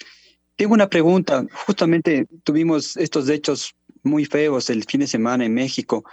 Tengo 0.56 0.74
una 0.74 0.90
pregunta. 0.90 1.46
Justamente 1.68 2.28
tuvimos 2.44 2.96
estos 2.96 3.28
hechos 3.28 3.76
muy 4.04 4.26
feos 4.26 4.70
el 4.70 4.86
fin 4.86 5.02
de 5.02 5.08
semana 5.08 5.44
en 5.46 5.54
México. 5.54 6.06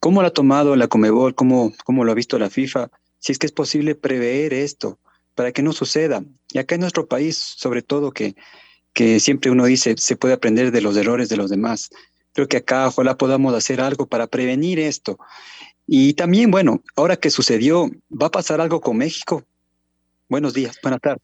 ¿Cómo 0.00 0.20
lo 0.20 0.28
ha 0.28 0.32
tomado 0.32 0.76
la 0.76 0.88
Comebol? 0.88 1.34
¿Cómo, 1.34 1.72
cómo 1.84 2.04
lo 2.04 2.12
ha 2.12 2.14
visto 2.14 2.38
la 2.38 2.50
FIFA? 2.50 2.90
Si 3.18 3.32
es 3.32 3.38
que 3.38 3.46
es 3.46 3.52
posible 3.52 3.94
prever 3.94 4.52
esto 4.52 4.98
para 5.34 5.52
que 5.52 5.62
no 5.62 5.72
suceda. 5.72 6.22
Y 6.52 6.58
acá 6.58 6.74
en 6.74 6.82
nuestro 6.82 7.06
país, 7.06 7.36
sobre 7.36 7.80
todo 7.80 8.12
que 8.12 8.34
que 8.98 9.20
siempre 9.20 9.52
uno 9.52 9.64
dice, 9.64 9.94
se 9.96 10.16
puede 10.16 10.34
aprender 10.34 10.72
de 10.72 10.80
los 10.80 10.96
errores 10.96 11.28
de 11.28 11.36
los 11.36 11.50
demás. 11.50 11.88
Creo 12.32 12.48
que 12.48 12.56
acá 12.56 12.88
ojalá 12.88 13.16
podamos 13.16 13.54
hacer 13.54 13.80
algo 13.80 14.08
para 14.08 14.26
prevenir 14.26 14.80
esto. 14.80 15.20
Y 15.86 16.14
también, 16.14 16.50
bueno, 16.50 16.82
ahora 16.96 17.14
que 17.14 17.30
sucedió, 17.30 17.88
¿va 18.10 18.26
a 18.26 18.32
pasar 18.32 18.60
algo 18.60 18.80
con 18.80 18.96
México? 18.96 19.44
Buenos 20.28 20.52
días, 20.52 20.80
buenas 20.82 21.00
tardes. 21.00 21.22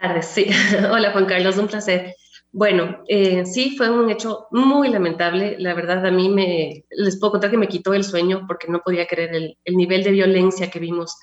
Tardes, 0.00 0.24
sí. 0.24 0.46
Hola 0.90 1.12
Juan 1.12 1.26
Carlos, 1.26 1.58
un 1.58 1.68
placer. 1.68 2.14
Bueno, 2.50 3.04
eh, 3.08 3.44
sí, 3.44 3.76
fue 3.76 3.90
un 3.90 4.08
hecho 4.08 4.46
muy 4.50 4.88
lamentable. 4.88 5.56
La 5.58 5.74
verdad, 5.74 6.06
a 6.06 6.10
mí 6.10 6.30
me, 6.30 6.86
les 6.88 7.20
puedo 7.20 7.32
contar 7.32 7.50
que 7.50 7.58
me 7.58 7.68
quitó 7.68 7.92
el 7.92 8.04
sueño 8.04 8.46
porque 8.46 8.68
no 8.68 8.80
podía 8.80 9.06
creer 9.06 9.34
el, 9.34 9.58
el 9.66 9.76
nivel 9.76 10.02
de 10.02 10.12
violencia 10.12 10.70
que 10.70 10.78
vimos 10.78 11.14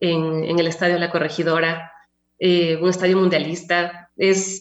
en, 0.00 0.42
en 0.42 0.58
el 0.58 0.66
estadio 0.66 0.98
La 0.98 1.12
Corregidora, 1.12 1.91
eh, 2.44 2.76
un 2.82 2.90
estadio 2.90 3.18
mundialista, 3.18 4.10
es, 4.16 4.60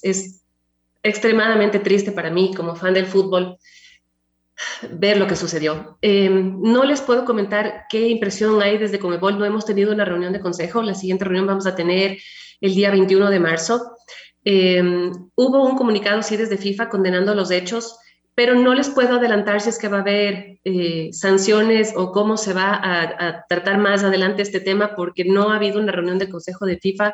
extremadamente 1.02 1.80
triste 1.80 2.12
para 2.12 2.30
mí 2.30 2.54
como 2.56 2.76
fan 2.76 2.94
del 2.94 3.08
fútbol 3.08 3.58
ver 4.92 5.18
lo 5.18 5.26
que 5.26 5.36
sucedió. 5.36 5.98
Em, 6.00 6.62
no 6.62 6.84
les 6.84 7.02
puedo 7.02 7.26
comentar 7.26 7.86
qué 7.90 8.08
impresión 8.08 8.62
hay 8.62 8.78
desde 8.78 9.00
Comebol. 9.00 9.40
No 9.40 9.46
hemos 9.46 9.66
tenido 9.66 9.92
una 9.92 10.06
reunión 10.06 10.32
de 10.32 10.40
consejo. 10.40 10.84
La 10.84 10.94
siguiente 10.94 11.26
reunión 11.26 11.48
vamos 11.48 11.66
a 11.66 11.74
tener 11.74 12.20
el 12.60 12.76
día 12.76 12.92
21 12.92 13.32
de 13.32 13.40
marzo. 13.40 13.96
Em, 14.44 15.12
hubo 15.34 15.64
un 15.66 15.76
comunicado, 15.76 16.22
sí, 16.22 16.38
desde 16.38 16.58
FIFA 16.58 16.88
condenando 16.88 17.34
los 17.34 17.50
hechos, 17.50 17.98
pero 18.36 18.56
no 18.56 18.74
les 18.74 18.90
puedo 18.90 19.18
adelantar 19.18 19.62
si 19.62 19.70
es 19.70 19.78
que 19.78 19.88
va 19.88 19.98
a 19.98 20.02
haber 20.02 20.60
eh, 20.64 21.10
sanciones 21.12 21.94
o 21.96 22.12
cómo 22.12 22.38
se 22.38 22.54
va 22.54 22.74
a, 22.74 23.28
a, 23.28 23.46
tratar 23.48 23.78
más 23.78 24.04
adelante 24.04 24.42
este 24.42 24.60
tema, 24.60 24.96
porque 24.96 25.26
no 25.26 25.52
ha 25.52 25.58
habido 25.58 25.80
una 25.80 25.92
reunión 25.92 26.20
de 26.20 26.30
consejo 26.30 26.66
de 26.66 26.78
FIFA. 26.78 27.14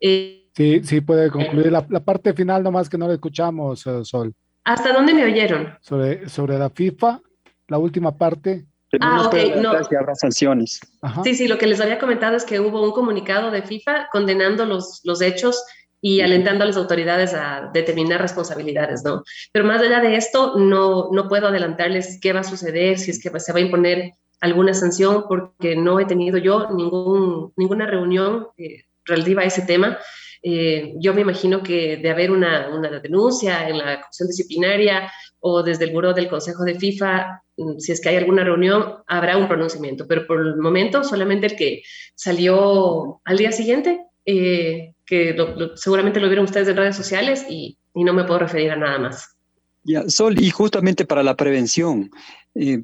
Eh, 0.00 0.44
Sí, 0.58 0.80
sí 0.82 1.00
puede 1.00 1.30
concluir. 1.30 1.70
La, 1.70 2.00
parte 2.00 2.34
final 2.34 2.64
nomás 2.64 2.88
que 2.88 2.98
no 2.98 3.06
le 3.06 3.14
escuchamos, 3.14 3.86
eh, 3.86 4.00
Sol. 4.02 4.34
¿Hasta 4.64 4.92
dónde 4.92 5.14
me 5.14 5.24
oyeron? 5.24 5.72
Sobre, 5.80 6.28
sobre 6.28 6.58
la 6.58 6.68
FIFA, 6.68 7.20
la 7.68 7.78
última 7.78 8.18
parte. 8.18 8.66
Ah, 9.00 9.22
ok, 9.24 9.34
no. 9.62 9.70
habrá 9.70 10.16
sanciones. 10.16 10.80
Sí, 11.22 11.36
sí, 11.36 11.46
lo 11.46 11.58
que 11.58 11.68
les 11.68 11.80
había 11.80 12.00
comentado 12.00 12.36
es 12.36 12.44
que 12.44 12.58
hubo 12.58 12.82
un 12.82 12.90
comunicado 12.90 13.52
de 13.52 13.62
FIFA 13.62 14.08
condenando 14.10 14.66
los, 14.66 15.00
los 15.04 15.22
hechos 15.22 15.62
y 16.00 16.20
alentando 16.20 16.64
a 16.64 16.66
las 16.66 16.76
autoridades 16.76 17.34
a 17.34 17.70
determinar 17.72 18.20
responsabilidades, 18.20 19.02
¿no? 19.04 19.22
Pero 19.52 19.64
más 19.64 19.82
allá 19.82 20.00
de 20.00 20.16
esto, 20.16 20.54
no, 20.56 21.08
no 21.12 21.28
puedo 21.28 21.48
adelantarles 21.48 22.18
qué 22.20 22.32
va 22.32 22.40
a 22.40 22.44
suceder, 22.44 22.98
si 22.98 23.10
es 23.10 23.22
que 23.22 23.30
se 23.40 23.52
va 23.52 23.58
a 23.58 23.62
imponer 23.62 24.12
alguna 24.40 24.74
sanción, 24.74 25.24
porque 25.28 25.74
no 25.74 25.98
he 25.98 26.06
tenido 26.06 26.38
yo 26.38 26.70
ningún, 26.70 27.52
ninguna 27.56 27.86
reunión 27.86 28.48
eh, 28.56 28.84
relativa 29.04 29.42
a 29.42 29.46
ese 29.46 29.62
tema. 29.62 29.98
Eh, 30.42 30.94
yo 31.00 31.14
me 31.14 31.22
imagino 31.22 31.62
que 31.62 31.96
de 31.96 32.10
haber 32.10 32.30
una, 32.30 32.68
denuncia 33.02 33.68
en 33.68 33.78
la 33.78 34.00
comisión 34.00 34.28
disciplinaria 34.28 35.10
o 35.40 35.62
desde 35.62 35.86
el 35.86 35.92
buró 35.92 36.12
del 36.12 36.28
Consejo 36.28 36.64
de 36.64 36.78
FIFA, 36.78 37.42
mm, 37.56 37.78
si 37.78 37.92
es 37.92 38.00
que 38.00 38.10
hay 38.10 38.16
alguna 38.16 38.44
reunión, 38.44 39.02
habrá 39.06 39.36
un 39.36 39.48
pronunciamiento, 39.48 40.06
pero 40.06 40.26
por 40.26 40.40
el 40.40 40.56
momento 40.56 41.02
solamente 41.02 41.46
el 41.46 41.56
que 41.56 41.82
salió 42.14 43.20
al 43.24 43.36
día 43.36 43.50
siguiente, 43.50 44.06
eh, 44.24 44.94
que 45.08 45.34
seguramente 45.74 46.20
lo 46.20 46.28
vieron 46.28 46.44
ustedes 46.44 46.68
en 46.68 46.76
redes 46.76 46.96
sociales 46.96 47.44
y, 47.48 47.76
no 47.94 48.12
me 48.12 48.22
puedo 48.22 48.38
referir 48.38 48.70
a 48.70 48.76
nada 48.76 48.98
más. 48.98 49.34
Ya, 49.82 50.08
Sol, 50.08 50.40
y 50.40 50.50
justamente 50.50 51.04
para 51.04 51.24
la 51.24 51.34
prevención, 51.34 52.10
eh, 52.54 52.82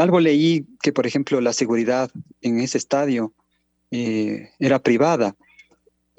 algo 0.00 0.18
leí 0.18 0.64
que, 0.82 0.92
por 0.92 1.06
ejemplo, 1.06 1.42
la 1.42 1.52
seguridad 1.52 2.10
en 2.40 2.60
ese 2.60 2.78
estadio 2.78 3.34
era 3.90 4.78
privada 4.78 5.34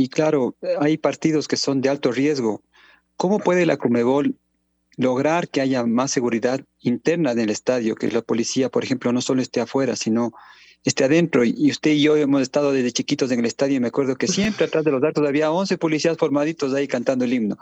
y 0.02 0.10
claro, 0.10 0.56
hay 0.80 0.98
partidos 0.98 1.48
que 1.48 1.58
son 1.58 1.80
de 1.80 1.90
alto 1.90 2.12
riesgo. 2.12 2.64
¿Cómo 3.18 3.40
puede 3.40 3.68
la 3.68 3.78
Comebol 3.78 4.36
lograr 4.98 5.48
que 5.48 5.62
haya 5.62 5.86
más 5.86 6.10
seguridad 6.12 6.62
interna 6.80 7.32
en 7.32 7.40
el 7.40 7.50
estadio, 7.52 7.96
que 7.96 8.10
la 8.10 8.24
policía, 8.24 8.70
por 8.70 8.84
ejemplo, 8.84 9.12
no 9.12 9.22
solo 9.22 9.42
esté 9.42 9.62
afuera, 9.62 9.96
sino 9.96 10.34
esté 10.90 11.04
adentro? 11.04 11.44
Y 11.44 11.70
usted 11.72 11.92
y 11.92 12.02
yo 12.02 12.16
hemos 12.16 12.42
estado 12.42 12.72
desde 12.72 12.92
chiquitos 12.92 13.32
en 13.32 13.40
el 13.40 13.46
estadio 13.46 13.80
me 13.82 13.88
acuerdo 13.88 14.16
que 14.16 14.28
siempre 14.28 14.66
atrás 14.66 14.84
de 14.84 14.92
los 14.92 15.02
datos 15.02 15.28
había 15.28 15.52
11 15.52 15.78
policías 15.78 16.18
formaditos 16.18 16.74
ahí 16.74 16.88
cantando 16.88 17.26
el 17.26 17.34
himno. 17.34 17.58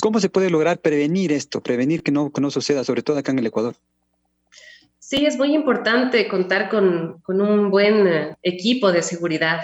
¿Cómo 0.00 0.18
se 0.18 0.28
puede 0.28 0.50
lograr 0.50 0.78
prevenir 0.78 1.32
esto, 1.32 1.60
prevenir 1.60 2.02
que 2.02 2.10
no, 2.10 2.32
que 2.32 2.40
no 2.40 2.50
suceda, 2.50 2.82
sobre 2.82 3.02
todo 3.02 3.18
acá 3.18 3.30
en 3.32 3.38
el 3.38 3.46
Ecuador? 3.46 3.74
Sí, 4.98 5.26
es 5.26 5.36
muy 5.36 5.54
importante 5.54 6.28
contar 6.28 6.68
con, 6.68 7.20
con 7.22 7.40
un 7.40 7.70
buen 7.70 8.06
eh, 8.06 8.36
equipo 8.42 8.92
de 8.92 9.02
seguridad. 9.02 9.60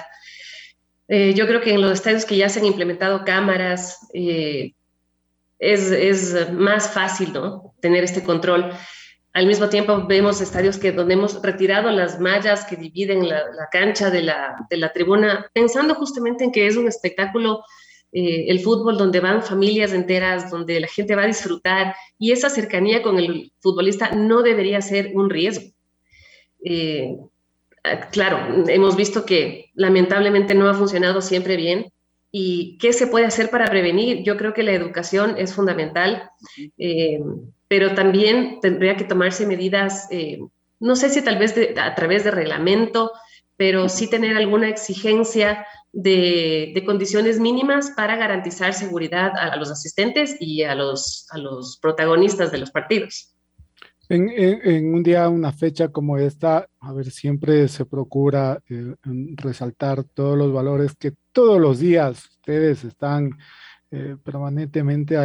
Eh, 1.08 1.34
yo 1.34 1.46
creo 1.46 1.60
que 1.60 1.72
en 1.72 1.80
los 1.80 1.92
estadios 1.92 2.24
que 2.24 2.36
ya 2.36 2.48
se 2.48 2.58
han 2.58 2.66
implementado 2.66 3.24
cámaras 3.24 3.98
eh, 4.12 4.72
es, 5.58 5.90
es, 5.92 6.52
más 6.52 6.92
fácil 6.92 7.32
¿no? 7.32 7.74
tener 7.80 8.02
este 8.02 8.22
control. 8.22 8.72
Al 9.36 9.46
mismo 9.46 9.68
tiempo 9.68 10.06
vemos 10.06 10.40
estadios 10.40 10.78
que 10.78 10.92
donde 10.92 11.12
hemos 11.12 11.42
retirado 11.42 11.90
las 11.90 12.18
mallas 12.18 12.64
que 12.64 12.74
dividen 12.74 13.28
la, 13.28 13.42
la 13.52 13.68
cancha 13.70 14.08
de 14.08 14.22
la, 14.22 14.66
de 14.70 14.78
la, 14.78 14.94
tribuna, 14.94 15.50
pensando 15.52 15.94
justamente 15.94 16.42
en 16.42 16.50
que 16.50 16.66
es 16.66 16.74
un 16.74 16.88
espectáculo, 16.88 17.62
eh, 18.12 18.46
el 18.48 18.60
fútbol, 18.60 18.96
donde 18.96 19.20
van 19.20 19.42
familias 19.42 19.92
enteras, 19.92 20.50
donde 20.50 20.80
la 20.80 20.88
gente 20.88 21.14
va 21.14 21.24
a 21.24 21.26
disfrutar 21.26 21.94
y 22.18 22.32
esa 22.32 22.48
cercanía 22.48 23.02
con 23.02 23.18
el 23.18 23.52
futbolista 23.60 24.12
no 24.12 24.40
debería 24.40 24.80
ser 24.80 25.10
un 25.12 25.28
riesgo. 25.28 25.70
Eh, 26.64 27.18
claro, 28.12 28.38
hemos 28.68 28.96
visto 28.96 29.26
que 29.26 29.70
lamentablemente 29.74 30.54
no 30.54 30.66
ha 30.66 30.72
funcionado 30.72 31.20
siempre 31.20 31.56
bien. 31.58 31.92
¿Y 32.30 32.78
qué 32.78 32.94
se 32.94 33.06
puede 33.06 33.26
hacer 33.26 33.50
para 33.50 33.66
prevenir? 33.66 34.22
Yo 34.22 34.38
creo 34.38 34.54
que 34.54 34.62
la 34.62 34.72
educación 34.72 35.34
es 35.36 35.52
fundamental, 35.54 36.30
eh, 36.78 37.20
pero 37.68 37.94
también 37.94 38.58
tendría 38.60 38.96
que 38.96 39.04
tomarse 39.04 39.46
medidas, 39.46 40.08
eh, 40.10 40.38
no 40.78 40.96
sé 40.96 41.10
si 41.10 41.22
tal 41.22 41.38
vez 41.38 41.54
a 41.76 41.94
través 41.94 42.24
de 42.24 42.30
reglamento, 42.30 43.12
pero 43.56 43.88
sí 43.88 44.08
tener 44.08 44.36
alguna 44.36 44.68
exigencia 44.68 45.66
de, 45.92 46.82
condiciones 46.84 47.40
mínimas 47.40 47.92
para 47.96 48.16
garantizar 48.16 48.74
seguridad 48.74 49.32
a, 49.36 49.56
los 49.56 49.70
asistentes 49.70 50.36
y 50.38 50.62
a 50.62 50.74
los, 50.74 51.26
a 51.30 51.38
los 51.38 51.78
protagonistas 51.80 52.52
de 52.52 52.58
los 52.58 52.70
partidos. 52.70 53.32
En, 54.08 54.94
un 54.94 55.02
día, 55.02 55.28
una 55.28 55.52
fecha 55.52 55.88
como 55.88 56.16
esta, 56.16 56.68
a 56.78 56.92
ver, 56.92 57.10
siempre 57.10 57.66
se 57.66 57.84
procura 57.86 58.60
eh, 58.68 58.94
resaltar 59.36 60.04
todos 60.04 60.38
los 60.38 60.52
valores 60.52 60.94
que 60.96 61.14
todos 61.32 61.60
los 61.60 61.80
días 61.80 62.26
ustedes 62.26 62.84
están 62.84 63.30
eh, 63.96 64.16
permanentemente 64.22 65.16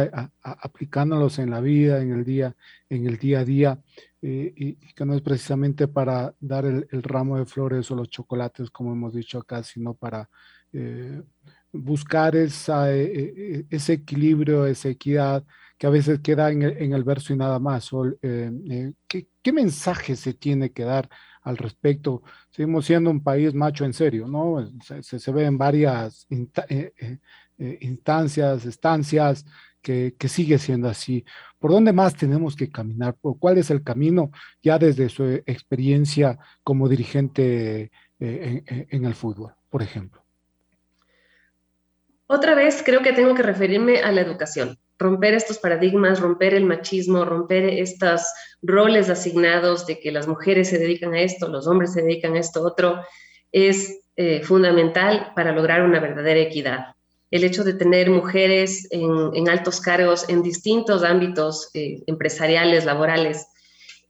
aplicándolos 0.42 1.38
en 1.38 1.50
la 1.50 1.60
vida, 1.60 2.00
en 2.00 2.12
el 2.12 2.24
día, 2.24 2.56
en 2.88 3.06
el 3.06 3.18
día 3.18 3.40
a 3.40 3.44
día, 3.44 3.80
eh, 4.22 4.52
y, 4.56 4.74
que 4.94 5.04
no 5.04 5.14
es 5.14 5.20
precisamente 5.20 5.88
para 5.88 6.34
dar 6.40 6.64
el, 6.64 7.02
ramo 7.02 7.38
de 7.38 7.46
flores 7.46 7.90
o 7.90 7.96
los 7.96 8.08
chocolates, 8.08 8.70
como 8.70 8.92
hemos 8.92 9.14
dicho 9.14 9.38
acá, 9.38 9.62
sino 9.62 9.94
para 9.94 10.28
buscar 11.70 12.34
esa, 12.34 12.90
ese 12.90 13.92
equilibrio, 13.92 14.64
esa 14.64 14.88
equidad 14.88 15.44
que 15.82 15.88
a 15.88 15.90
veces 15.90 16.20
queda 16.20 16.48
en 16.52 16.92
el, 16.92 17.02
verso 17.02 17.32
y 17.32 17.36
nada 17.36 17.58
más. 17.58 17.90
Eh, 18.22 18.52
eh, 18.70 18.92
¿qué, 19.08 19.52
mensaje 19.52 20.14
se 20.14 20.32
tiene 20.32 20.70
que 20.70 20.84
dar 20.84 21.08
al 21.42 21.56
respecto? 21.56 22.22
Seguimos 22.50 22.86
siendo 22.86 23.10
un 23.10 23.20
país 23.20 23.52
macho 23.52 23.84
en 23.84 23.92
serio, 23.92 24.28
¿no? 24.28 24.64
Se, 24.80 25.02
se 25.18 25.32
ve 25.32 25.44
en 25.44 25.58
varias 25.58 26.28
eh, 26.68 27.18
instancias, 27.58 28.64
estancias, 28.66 29.44
que, 29.80 30.14
sigue 30.28 30.58
siendo 30.58 30.88
así. 30.88 31.24
¿Por 31.58 31.72
dónde 31.72 31.92
más 31.92 32.14
tenemos 32.14 32.54
que 32.54 32.70
caminar? 32.70 33.16
¿Cuál 33.20 33.58
es 33.58 33.70
el 33.70 33.82
camino 33.82 34.30
ya 34.62 34.78
desde 34.78 35.08
su 35.08 35.24
experiencia 35.24 36.38
como 36.62 36.88
dirigente 36.88 37.90
en 38.20 39.04
el 39.04 39.14
fútbol, 39.14 39.54
por 39.68 39.82
ejemplo? 39.82 40.22
Otra 42.28 42.54
vez 42.54 42.82
creo 42.84 43.02
que 43.02 43.12
tengo 43.12 43.34
que 43.34 43.42
referirme 43.42 44.02
a 44.02 44.12
la 44.12 44.20
educación 44.20 44.78
romper 45.02 45.34
estos 45.34 45.58
paradigmas, 45.58 46.20
romper 46.20 46.54
el 46.54 46.64
machismo, 46.64 47.24
romper 47.24 47.64
estos 47.64 48.22
roles 48.62 49.10
asignados 49.10 49.86
de 49.86 49.98
que 49.98 50.12
las 50.12 50.28
mujeres 50.28 50.68
se 50.68 50.78
dedican 50.78 51.12
a 51.12 51.20
esto, 51.20 51.48
los 51.48 51.66
hombres 51.66 51.92
se 51.92 52.02
dedican 52.02 52.34
a 52.34 52.38
esto 52.38 52.62
otro, 52.64 53.02
es 53.50 54.06
eh, 54.16 54.42
fundamental 54.42 55.32
para 55.34 55.52
lograr 55.52 55.82
una 55.82 56.00
verdadera 56.00 56.40
equidad. 56.40 56.94
El 57.32 57.44
hecho 57.44 57.64
de 57.64 57.72
tener 57.72 58.10
mujeres 58.10 58.86
en, 58.90 59.48
altos 59.48 59.80
cargos 59.80 60.28
en 60.28 60.42
distintos 60.42 61.02
ámbitos 61.02 61.70
eh, 61.72 62.02
empresariales, 62.06 62.84
laborales, 62.84 63.46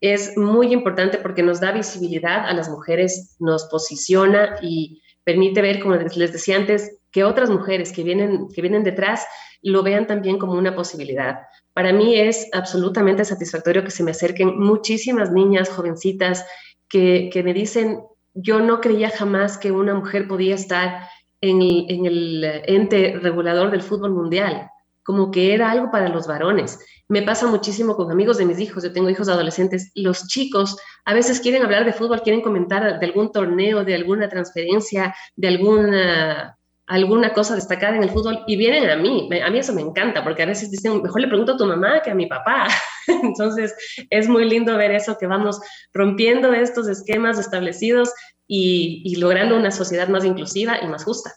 es 0.00 0.36
muy 0.36 0.72
importante 0.72 1.18
porque 1.18 1.44
nos 1.44 1.60
da 1.60 1.70
visibilidad 1.70 2.44
a 2.44 2.52
las 2.52 2.68
mujeres, 2.68 3.36
nos 3.38 3.66
posiciona 3.66 4.56
y 4.60 5.00
permite 5.22 5.62
ver, 5.62 5.78
como 5.80 5.94
les 5.94 6.32
decía 6.32 6.56
antes, 6.56 6.98
que 7.12 7.22
otras 7.22 7.48
mujeres 7.48 7.92
que 7.92 8.02
vienen, 8.02 8.48
que 8.52 8.60
vienen 8.60 8.82
detrás 8.82 9.24
lo 9.62 9.84
vean 9.84 10.08
también 10.08 10.38
como 10.38 10.54
una 10.54 10.74
posibilidad. 10.74 11.42
Para 11.72 11.92
mí 11.92 12.18
es 12.18 12.48
absolutamente 12.52 13.24
satisfactorio 13.24 13.84
que 13.84 13.92
se 13.92 14.02
me 14.02 14.10
acerquen 14.10 14.58
muchísimas 14.58 15.30
niñas, 15.30 15.68
jovencitas, 15.68 16.44
que, 16.88 17.30
que 17.32 17.44
me 17.44 17.54
dicen, 17.54 18.00
yo 18.34 18.58
no 18.58 18.80
creía 18.80 19.10
jamás 19.10 19.58
que 19.58 19.70
una 19.70 19.94
mujer 19.94 20.26
podía 20.26 20.56
estar 20.56 21.08
en 21.42 22.06
el, 22.06 22.44
ente 22.66 23.18
regulador 23.20 23.70
del 23.70 23.82
fútbol 23.82 24.12
mundial, 24.12 24.70
como 25.02 25.30
que 25.30 25.52
era 25.52 25.70
algo 25.70 25.90
para 25.90 26.08
los 26.08 26.26
varones. 26.26 26.78
Me 27.08 27.22
pasa 27.22 27.46
muchísimo 27.48 27.96
con 27.96 28.10
amigos 28.10 28.38
de 28.38 28.46
mis 28.46 28.60
hijos, 28.60 28.84
yo 28.84 28.92
tengo 28.92 29.10
hijos 29.10 29.28
adolescentes, 29.28 29.90
los 29.94 30.28
chicos 30.28 30.76
a 31.04 31.12
veces 31.12 31.40
quieren 31.40 31.62
hablar 31.62 31.84
de 31.84 31.92
fútbol, 31.92 32.22
quieren 32.22 32.40
comentar 32.40 32.98
de 32.98 33.06
algún 33.06 33.32
torneo, 33.32 33.84
de 33.84 33.94
alguna 33.94 34.28
transferencia, 34.28 35.14
de 35.36 35.48
alguna 35.48 36.56
alguna 36.86 37.32
cosa 37.32 37.54
destacada 37.54 37.96
en 37.96 38.02
el 38.02 38.10
fútbol 38.10 38.40
y 38.46 38.56
vienen 38.56 38.90
a 38.90 38.96
mí. 38.96 39.28
A 39.42 39.50
mí 39.50 39.58
eso 39.58 39.72
me 39.72 39.80
encanta 39.80 40.22
porque 40.22 40.42
a 40.42 40.46
veces 40.46 40.70
dicen, 40.70 41.00
mejor 41.02 41.22
le 41.22 41.28
pregunto 41.28 41.52
a 41.52 41.56
tu 41.56 41.64
mamá 41.64 42.02
que 42.02 42.10
a 42.10 42.14
mi 42.14 42.26
papá. 42.26 42.66
Entonces 43.22 43.74
es 44.10 44.28
muy 44.28 44.48
lindo 44.48 44.76
ver 44.76 44.90
eso, 44.90 45.16
que 45.18 45.26
vamos 45.26 45.58
rompiendo 45.94 46.52
estos 46.52 46.88
esquemas 46.88 47.38
establecidos 47.38 48.12
y, 48.46 49.16
logrando 49.16 49.56
una 49.56 49.70
sociedad 49.70 50.08
más 50.08 50.24
inclusiva 50.24 50.78
y 50.82 50.88
más 50.88 51.04
justa. 51.04 51.32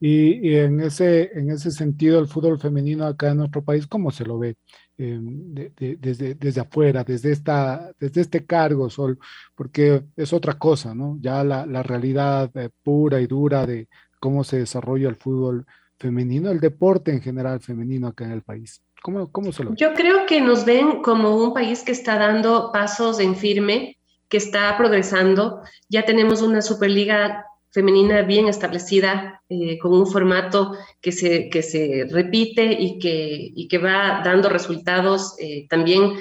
Y, 0.00 0.54
en, 0.54 0.80
ese, 0.80 1.30
en 1.34 1.50
ese 1.50 1.70
sentido, 1.70 2.20
el 2.20 2.28
fútbol 2.28 2.58
femenino 2.58 3.04
acá 3.04 3.30
en 3.30 3.38
nuestro 3.38 3.64
país, 3.64 3.86
¿cómo 3.86 4.10
se 4.10 4.24
lo 4.24 4.38
ve? 4.38 4.56
Em, 4.96 5.54
desde, 5.54 6.34
desde 6.34 6.60
afuera, 6.60 7.04
desde, 7.04 7.32
esta, 7.32 7.92
desde 7.98 8.20
este 8.20 8.44
cargo, 8.44 8.90
Sol, 8.90 9.18
porque 9.54 10.02
es 10.16 10.32
otra 10.32 10.54
cosa, 10.54 10.94
¿no? 10.94 11.18
Ya 11.20 11.42
la, 11.44 11.66
la 11.66 11.82
realidad 11.82 12.50
eh, 12.56 12.68
pura 12.82 13.20
y 13.20 13.26
dura 13.26 13.66
de 13.66 13.88
cómo 14.20 14.44
se 14.44 14.58
desarrolla 14.58 15.08
el 15.08 15.16
fútbol 15.16 15.66
femenino, 15.98 16.50
el 16.50 16.60
deporte 16.60 17.12
en 17.12 17.20
general 17.20 17.60
femenino 17.60 18.08
acá 18.08 18.24
en 18.24 18.32
el 18.32 18.42
país. 18.42 18.82
¿Cómo, 19.02 19.30
cómo 19.30 19.52
se 19.52 19.64
lo 19.64 19.70
ve? 19.70 19.76
Yo 19.78 19.94
creo 19.94 20.26
que 20.26 20.40
nos 20.40 20.64
ven 20.64 21.02
como 21.02 21.36
un 21.36 21.54
país 21.54 21.82
que 21.82 21.92
está 21.92 22.18
dando 22.18 22.70
pasos 22.72 23.20
en 23.20 23.36
firme 23.36 23.97
que 24.28 24.36
está 24.36 24.76
progresando. 24.76 25.62
Ya 25.88 26.04
tenemos 26.04 26.42
una 26.42 26.62
Superliga 26.62 27.44
femenina 27.70 28.22
bien 28.22 28.48
establecida, 28.48 29.42
eh, 29.48 29.78
con 29.78 29.92
un 29.92 30.06
formato 30.06 30.74
que 31.00 31.12
se, 31.12 31.48
que 31.50 31.62
se 31.62 32.06
repite 32.10 32.64
y 32.72 32.98
que, 32.98 33.52
y 33.54 33.68
que 33.68 33.78
va 33.78 34.22
dando 34.24 34.48
resultados 34.48 35.34
eh, 35.38 35.66
también 35.68 36.14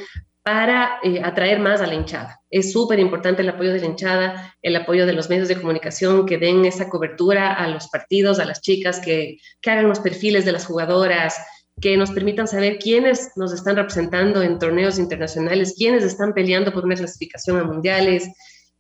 para 0.44 1.00
eh, 1.04 1.22
atraer 1.22 1.60
más 1.60 1.82
a 1.82 1.88
la 1.88 1.96
hinchada. 1.96 2.40
Es 2.50 2.72
súper 2.72 3.00
importante 3.00 3.42
el 3.42 3.50
apoyo 3.50 3.74
de 3.74 3.80
la 3.80 3.86
hinchada, 3.86 4.56
el 4.62 4.76
apoyo 4.78 5.06
de 5.06 5.14
los 5.14 5.30
medios 5.30 5.50
de 5.50 5.58
comunicación 5.58 6.26
que 6.26 6.38
den 6.38 6.64
esa 6.64 6.90
cobertura 6.90 7.54
a 7.54 7.68
los 7.68 7.90
partidos, 7.90 8.40
a 8.40 8.46
las 8.46 8.62
chicas, 8.62 9.00
que, 9.00 9.40
que 9.60 9.72
hagan 9.72 9.90
los 9.90 10.00
perfiles 10.00 10.46
de 10.46 10.54
las 10.54 10.66
jugadoras, 10.66 11.36
que 11.80 11.96
nos 11.98 12.12
permitan 12.12 12.48
saber 12.48 12.80
quiénes 12.80 13.32
nos 13.36 13.54
están 13.54 13.76
representando 13.76 14.42
en 14.42 14.58
torneos 14.58 14.98
internacionales, 14.98 15.76
quiénes 15.78 16.04
están 16.04 16.34
peleando 16.34 16.74
por 16.74 16.86
una 16.86 16.96
clasificación 16.96 17.58
a 17.58 17.64
mundiales. 17.64 18.30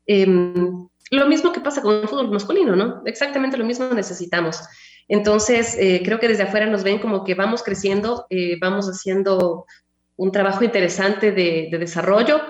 Em, 0.07 0.87
lo 1.11 1.27
mismo 1.27 1.51
que 1.51 1.59
pasa 1.59 1.81
con 1.81 1.95
el 1.95 2.07
fútbol 2.07 2.31
masculino, 2.31 2.75
¿no? 2.75 3.01
Exactamente 3.05 3.57
lo 3.57 3.65
mismo 3.65 3.89
necesitamos. 3.93 4.59
Entonces, 5.07 5.75
eh, 5.79 6.01
creo 6.03 6.19
que 6.19 6.27
desde 6.27 6.43
afuera 6.43 6.65
nos 6.65 6.83
ven 6.83 6.99
como 6.99 7.23
que 7.23 7.35
vamos 7.35 7.63
creciendo, 7.63 8.25
eh, 8.29 8.57
vamos 8.59 8.87
haciendo 8.87 9.65
un 10.17 10.31
trabajo 10.31 10.63
interesante 10.63 11.31
de, 11.31 11.69
de, 11.71 11.77
desarrollo 11.77 12.41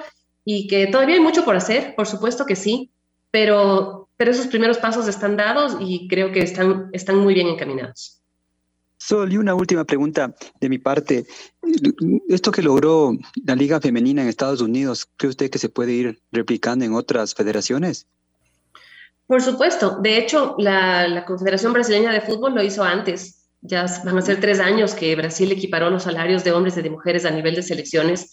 y 0.45 0.67
que 0.67 0.87
todavía 0.87 1.15
hay 1.15 1.21
mucho 1.21 1.43
por 1.43 1.55
hacer, 1.55 1.93
por 1.95 2.07
supuesto 2.07 2.45
que 2.45 2.55
sí, 2.55 2.91
pero, 3.29 4.09
pero 4.15 4.31
esos 4.31 4.47
primeros 4.47 4.77
pasos 4.77 5.07
están 5.07 5.35
dados 5.35 5.77
y 5.81 6.07
creo 6.07 6.31
que 6.31 6.39
están, 6.39 6.89
están 6.93 7.17
muy 7.17 7.33
bien 7.33 7.47
encaminados. 7.47 8.16
Sol, 8.97 9.31
y 9.31 9.37
una 9.37 9.53
última 9.53 9.85
pregunta 9.85 10.35
de 10.59 10.69
mi 10.69 10.79
parte. 10.79 11.25
Esto 12.27 12.51
que 12.51 12.61
logró 12.61 13.17
la 13.45 13.55
Liga 13.55 13.79
Femenina 13.79 14.21
en 14.21 14.27
Estados 14.27 14.61
Unidos, 14.61 15.07
¿cree 15.17 15.29
usted 15.29 15.49
que 15.49 15.59
se 15.59 15.69
puede 15.69 15.93
ir 15.93 16.21
replicando 16.31 16.83
en 16.83 16.93
otras 16.93 17.33
federaciones? 17.33 18.07
Por 19.27 19.41
supuesto. 19.41 19.99
De 20.01 20.17
hecho, 20.17 20.55
la, 20.57 21.25
Confederación 21.27 21.73
Brasileña 21.73 22.11
de 22.11 22.21
Fútbol 22.21 22.55
lo 22.55 22.63
hizo 22.63 22.83
antes. 22.83 23.49
Ya 23.61 23.85
van 24.05 24.17
a 24.17 24.21
ser 24.21 24.39
tres 24.39 24.59
años 24.59 24.93
que 24.93 25.15
Brasil 25.15 25.51
equiparó 25.51 25.89
los 25.89 26.03
salarios 26.03 26.43
de 26.43 26.53
hombres 26.53 26.77
y 26.77 26.81
de 26.81 26.89
mujeres 26.89 27.25
a 27.25 27.31
nivel 27.31 27.55
de 27.55 27.63
selecciones 27.63 28.31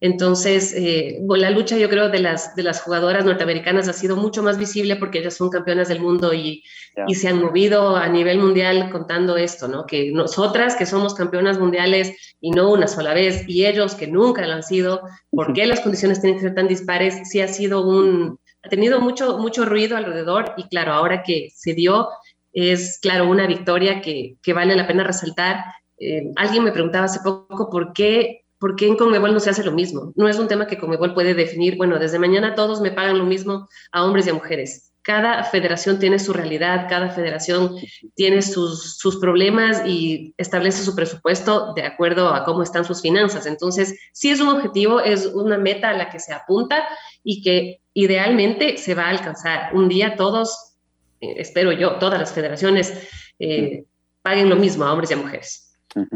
entonces, 0.00 0.74
eh, 0.76 1.18
la 1.26 1.50
lucha 1.50 1.78
yo 1.78 1.88
creo 1.88 2.10
de 2.10 2.18
las, 2.18 2.54
de 2.54 2.62
las 2.62 2.82
jugadoras 2.82 3.24
norteamericanas 3.24 3.88
ha 3.88 3.94
sido 3.94 4.16
mucho 4.16 4.42
más 4.42 4.58
visible 4.58 4.96
porque 4.96 5.20
ellas 5.20 5.34
son 5.34 5.48
campeonas 5.48 5.88
del 5.88 6.00
mundo 6.00 6.34
y, 6.34 6.62
y, 7.06 7.14
se 7.14 7.28
han 7.28 7.40
movido 7.40 7.96
a 7.96 8.06
nivel 8.08 8.38
mundial 8.38 8.90
contando 8.90 9.38
esto, 9.38 9.68
¿no? 9.68 9.86
Que 9.86 10.12
nosotras 10.12 10.76
que 10.76 10.84
somos 10.84 11.14
campeonas 11.14 11.58
mundiales 11.58 12.12
y 12.40 12.50
no 12.50 12.70
una 12.70 12.88
sola 12.88 13.14
vez 13.14 13.48
y 13.48 13.64
ellos 13.64 13.94
que 13.94 14.06
nunca 14.06 14.46
lo 14.46 14.52
han 14.52 14.62
sido, 14.62 15.00
¿por 15.30 15.54
qué 15.54 15.66
las 15.66 15.80
condiciones 15.80 16.20
tienen 16.20 16.38
que 16.38 16.46
ser 16.46 16.54
tan 16.54 16.68
dispares? 16.68 17.28
Sí 17.30 17.40
ha 17.40 17.48
sido 17.48 17.86
un, 17.86 18.38
ha 18.62 18.68
tenido 18.68 19.00
mucho, 19.00 19.38
mucho 19.38 19.64
ruido 19.64 19.96
alrededor 19.96 20.52
y 20.58 20.64
claro, 20.64 20.92
ahora 20.92 21.22
que 21.22 21.48
se 21.54 21.72
dio, 21.72 22.08
es 22.52 22.98
claro 23.00 23.28
una 23.28 23.46
victoria 23.46 24.02
que, 24.02 24.36
que 24.42 24.52
vale 24.52 24.76
la 24.76 24.86
pena 24.86 25.04
resaltar. 25.04 25.64
Eh, 25.98 26.30
alguien 26.36 26.64
me 26.64 26.72
preguntaba 26.72 27.06
hace 27.06 27.20
poco 27.20 27.70
por 27.70 27.94
qué 27.94 28.45
¿por 28.58 28.76
qué 28.76 28.86
en 28.86 28.96
Conmebol 28.96 29.32
no 29.32 29.40
se 29.40 29.50
hace 29.50 29.64
lo 29.64 29.72
mismo? 29.72 30.12
No 30.16 30.28
es 30.28 30.38
un 30.38 30.48
tema 30.48 30.66
que 30.66 30.78
Conmebol 30.78 31.14
puede 31.14 31.34
definir, 31.34 31.76
bueno, 31.76 31.98
desde 31.98 32.18
mañana 32.18 32.54
todos 32.54 32.80
me 32.80 32.90
pagan 32.90 33.18
lo 33.18 33.24
mismo 33.24 33.68
a 33.92 34.04
hombres 34.04 34.26
y 34.26 34.30
a 34.30 34.34
mujeres. 34.34 34.92
Cada 35.02 35.44
federación 35.44 36.00
tiene 36.00 36.18
su 36.18 36.32
realidad, 36.32 36.86
cada 36.88 37.10
federación 37.10 37.76
tiene 38.16 38.42
sus, 38.42 38.98
problemas 39.20 39.86
y 39.86 40.34
establece 40.36 40.82
su 40.82 40.96
presupuesto 40.96 41.74
de 41.74 41.82
acuerdo 41.82 42.30
a 42.34 42.44
cómo 42.44 42.64
están 42.64 42.84
sus 42.84 43.02
finanzas. 43.02 43.46
Entonces, 43.46 43.96
sí 44.12 44.30
es 44.30 44.40
un 44.40 44.48
objetivo, 44.48 44.98
es 45.00 45.26
una 45.26 45.58
meta 45.58 45.90
a 45.90 45.96
la 45.96 46.10
que 46.10 46.18
se 46.18 46.32
apunta 46.32 46.88
y 47.22 47.40
que 47.40 47.80
idealmente 47.94 48.78
se 48.78 48.96
va 48.96 49.04
a 49.04 49.10
alcanzar. 49.10 49.74
Un 49.74 49.88
día 49.88 50.16
todos, 50.16 50.74
eh, 51.20 51.34
espero 51.36 51.70
yo, 51.70 51.98
todas 51.98 52.18
las 52.18 52.32
federaciones 52.32 52.92
eh, 53.38 53.84
paguen 54.22 54.48
lo 54.48 54.56
mismo 54.56 54.84
a 54.84 54.92
hombres 54.92 55.12
y 55.12 55.14
a 55.14 55.18
mujeres. 55.18 55.65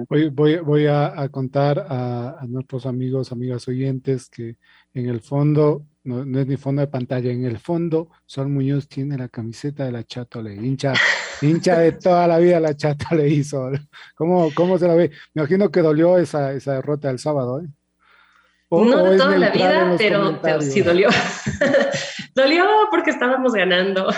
Voy, 0.09 0.29
voy, 0.29 0.59
voy 0.59 0.87
a, 0.87 1.29
contar 1.31 1.87
a, 1.89 2.45
nuestros 2.47 2.85
amigos, 2.85 3.33
amigas 3.33 3.67
oyentes, 3.67 4.29
que 4.29 4.59
en 4.93 5.09
el 5.09 5.21
fondo, 5.21 5.87
no, 6.05 6.41
es 6.41 6.47
ni 6.47 6.57
fondo 6.57 6.81
de 6.81 6.89
pantalla, 6.89 7.31
en 7.31 7.45
el 7.45 7.59
fondo, 7.59 8.11
Sol 8.27 8.49
Muñoz 8.49 8.89
tiene 8.89 9.17
la 9.17 9.29
camiseta 9.29 9.85
de 9.87 9.93
la 9.93 10.05
Chato 10.05 10.43
Le, 10.43 10.55
hincha, 10.55 10.93
hincha 11.41 11.79
de 11.79 11.93
toda 11.93 12.27
la 12.27 12.39
vida 12.39 12.61
la 12.61 12.77
Chato 12.77 13.15
Le 13.15 13.29
hizo. 13.29 13.71
¿Cómo, 14.15 14.51
¿Cómo 14.55 14.79
se 14.79 14.87
la 14.87 14.95
ve? 14.95 15.11
Me 15.35 15.43
imagino 15.43 15.71
que 15.71 15.81
dolió 15.81 16.19
esa, 16.19 16.53
esa 16.53 16.75
derrota 16.75 17.09
del 17.09 17.19
sábado, 17.19 17.61
¿eh? 17.63 17.69
No 18.71 19.05
de 19.05 19.19
toda 19.19 19.37
la 19.37 19.51
vida, 19.51 19.95
pero, 19.99 20.39
pero, 20.41 20.61
sí 20.61 20.81
dolió. 20.81 21.09
dolió 22.35 22.65
porque 22.91 23.11
estábamos 23.11 23.53
ganando. 23.53 24.09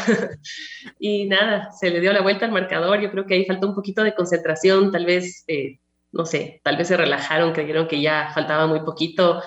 y 0.98 1.26
nada, 1.26 1.70
se 1.72 1.90
le 1.90 2.00
dio 2.00 2.12
la 2.12 2.20
vuelta 2.20 2.44
al 2.44 2.52
marcador. 2.52 3.00
Yo 3.00 3.10
creo 3.10 3.24
que 3.24 3.34
ahí 3.34 3.46
faltó 3.46 3.68
un 3.68 3.74
poquito 3.74 4.02
de 4.02 4.14
concentración, 4.14 4.92
tal 4.92 5.06
vez, 5.06 5.44
eh, 5.46 5.78
no 6.12 6.26
sé, 6.26 6.60
tal 6.64 6.76
vez 6.76 6.88
se 6.88 6.98
relajaron, 6.98 7.52
creyeron 7.52 7.88
que 7.88 8.02
ya 8.02 8.30
faltaba 8.34 8.66
muy 8.66 8.80
poquito. 8.80 9.42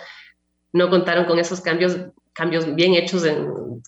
No 0.73 0.89
contaron 0.89 1.25
con 1.25 1.37
esos 1.37 1.61
cambios, 1.61 1.97
cambios 2.33 2.73
bien 2.73 2.95
hechos 2.95 3.23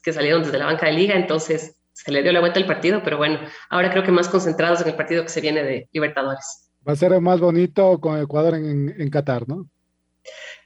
que 0.04 0.14
salieron 0.14 0.44
desde 0.44 0.60
la 0.60 0.66
banca 0.66 0.86
de 0.86 0.94
liga, 0.94 1.16
entonces 1.16 1.80
se 1.94 2.12
le 2.12 2.22
dio 2.22 2.32
la 2.32 2.42
vuelta 2.42 2.60
al 2.60 2.68
partido, 2.68 3.02
pero 3.04 3.18
bueno, 3.18 3.40
ahora 3.72 3.90
creo 3.90 4.04
que 4.04 4.12
más 4.12 4.30
concentrados 4.30 4.82
en 4.82 4.90
el 4.90 4.96
partido 4.96 5.24
que 5.24 5.30
se 5.30 5.42
viene 5.42 5.64
de 5.64 5.90
Libertadores. 5.92 6.70
Va 6.88 6.94
a 6.94 6.96
ser 6.96 7.20
más 7.20 7.40
bonito 7.40 8.00
con 8.00 8.22
Ecuador 8.22 8.54
en, 8.54 8.94
en 8.98 9.10
Qatar, 9.10 9.50
¿no? 9.50 9.68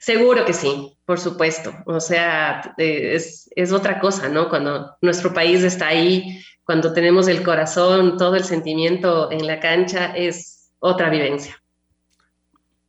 Seguro 0.02 0.46
que 0.46 0.54
sí, 0.54 0.98
por 1.06 1.20
supuesto. 1.20 1.72
O 1.86 2.00
sea, 2.00 2.74
eh, 2.80 3.14
es, 3.14 3.48
es, 3.56 3.72
otra 3.72 4.00
cosa, 4.00 4.30
¿no? 4.30 4.50
Cuando 4.50 4.98
nuestro 5.00 5.32
país 5.32 5.64
está 5.64 5.90
ahí, 5.90 6.42
cuando 6.64 6.92
tenemos 6.92 7.28
el 7.28 7.44
corazón, 7.44 8.18
todo 8.18 8.36
el 8.36 8.44
sentimiento 8.44 9.32
en 9.32 9.46
la 9.46 9.60
cancha, 9.60 10.08
es 10.16 10.72
otra 10.80 11.12
vivencia. 11.12 11.56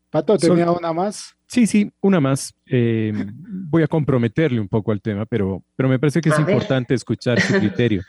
Pato, 0.09 0.39
¿tenía 0.39 0.71
una 0.71 0.95
más? 0.95 1.37
Sí, 1.47 1.67
sí, 1.67 1.93
una 2.01 2.19
más. 2.19 2.55
Eh, 2.65 3.13
voy 3.37 3.83
a 3.83 3.89
comprometerle 3.89 4.59
un 4.59 4.69
poco 4.69 4.91
al 4.91 5.03
tema, 5.03 5.27
pero, 5.27 5.63
pero 5.77 5.91
me 5.91 5.99
parece 5.99 6.23
que 6.23 6.31
es 6.31 6.39
importante 6.39 6.95
escuchar 6.95 7.39
su 7.43 7.53
criterio. 7.61 8.03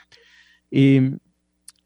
Eh, 0.72 1.12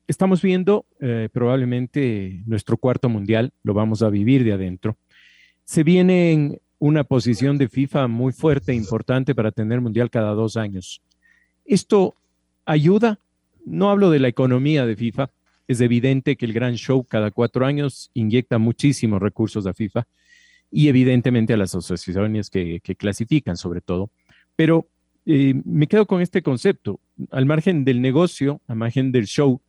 estamos 0.05 0.43
viendo 0.43 0.85
probablemente 1.33 2.43
nuestro 2.45 2.77
cuarto 2.77 3.09
mundial, 3.09 3.53
lo 3.63 3.73
vamos 3.73 4.03
a 4.03 4.09
vivir 4.09 4.43
de 4.43 4.53
adentro. 4.53 4.97
Se 5.63 5.83
vienen 5.83 6.61
una 6.79 7.03
posición 7.03 7.57
de 7.57 7.69
FIFA 7.69 8.07
muy 8.07 8.33
fuerte 8.33 8.71
e 8.71 8.75
importante 8.75 9.33
para 9.33 9.51
tener 9.51 9.81
mundial 9.81 10.09
cada 10.09 10.31
dos 10.31 10.57
años. 10.57 11.01
¿Esto 11.65 12.15
ayuda? 12.65 13.19
No 13.65 13.89
hablo 13.89 14.09
de 14.09 14.19
la 14.19 14.27
economía 14.27 14.85
de 14.85 14.95
FIFA, 14.95 15.29
Es 15.69 15.81
evidente 15.81 16.37
que 16.37 16.45
el 16.45 16.53
gran 16.53 16.75
show 16.75 17.03
cada 17.03 17.29
cuatro 17.29 17.65
años 17.65 18.09
inyecta 18.13 18.57
muchísimos 18.57 19.21
recursos 19.21 19.67
a 19.67 19.73
FIFA 19.73 20.07
y 20.71 20.87
evidentemente 20.87 21.53
a 21.53 21.57
las 21.57 21.75
asociaciones 21.75 22.49
que, 22.49 22.79
clasifican 22.97 23.57
sobre 23.57 23.81
todo. 23.81 24.09
Pero 24.55 24.87
eh, 25.25 25.53
me 25.65 25.87
quedo 25.87 26.05
con 26.05 26.21
este 26.21 26.41
concepto. 26.41 27.01
Al 27.31 27.45
margen 27.45 27.83
del 27.83 28.01
negocio, 28.01 28.61
al 28.67 28.77
margen 28.77 29.11
del 29.11 29.25
show, 29.25 29.61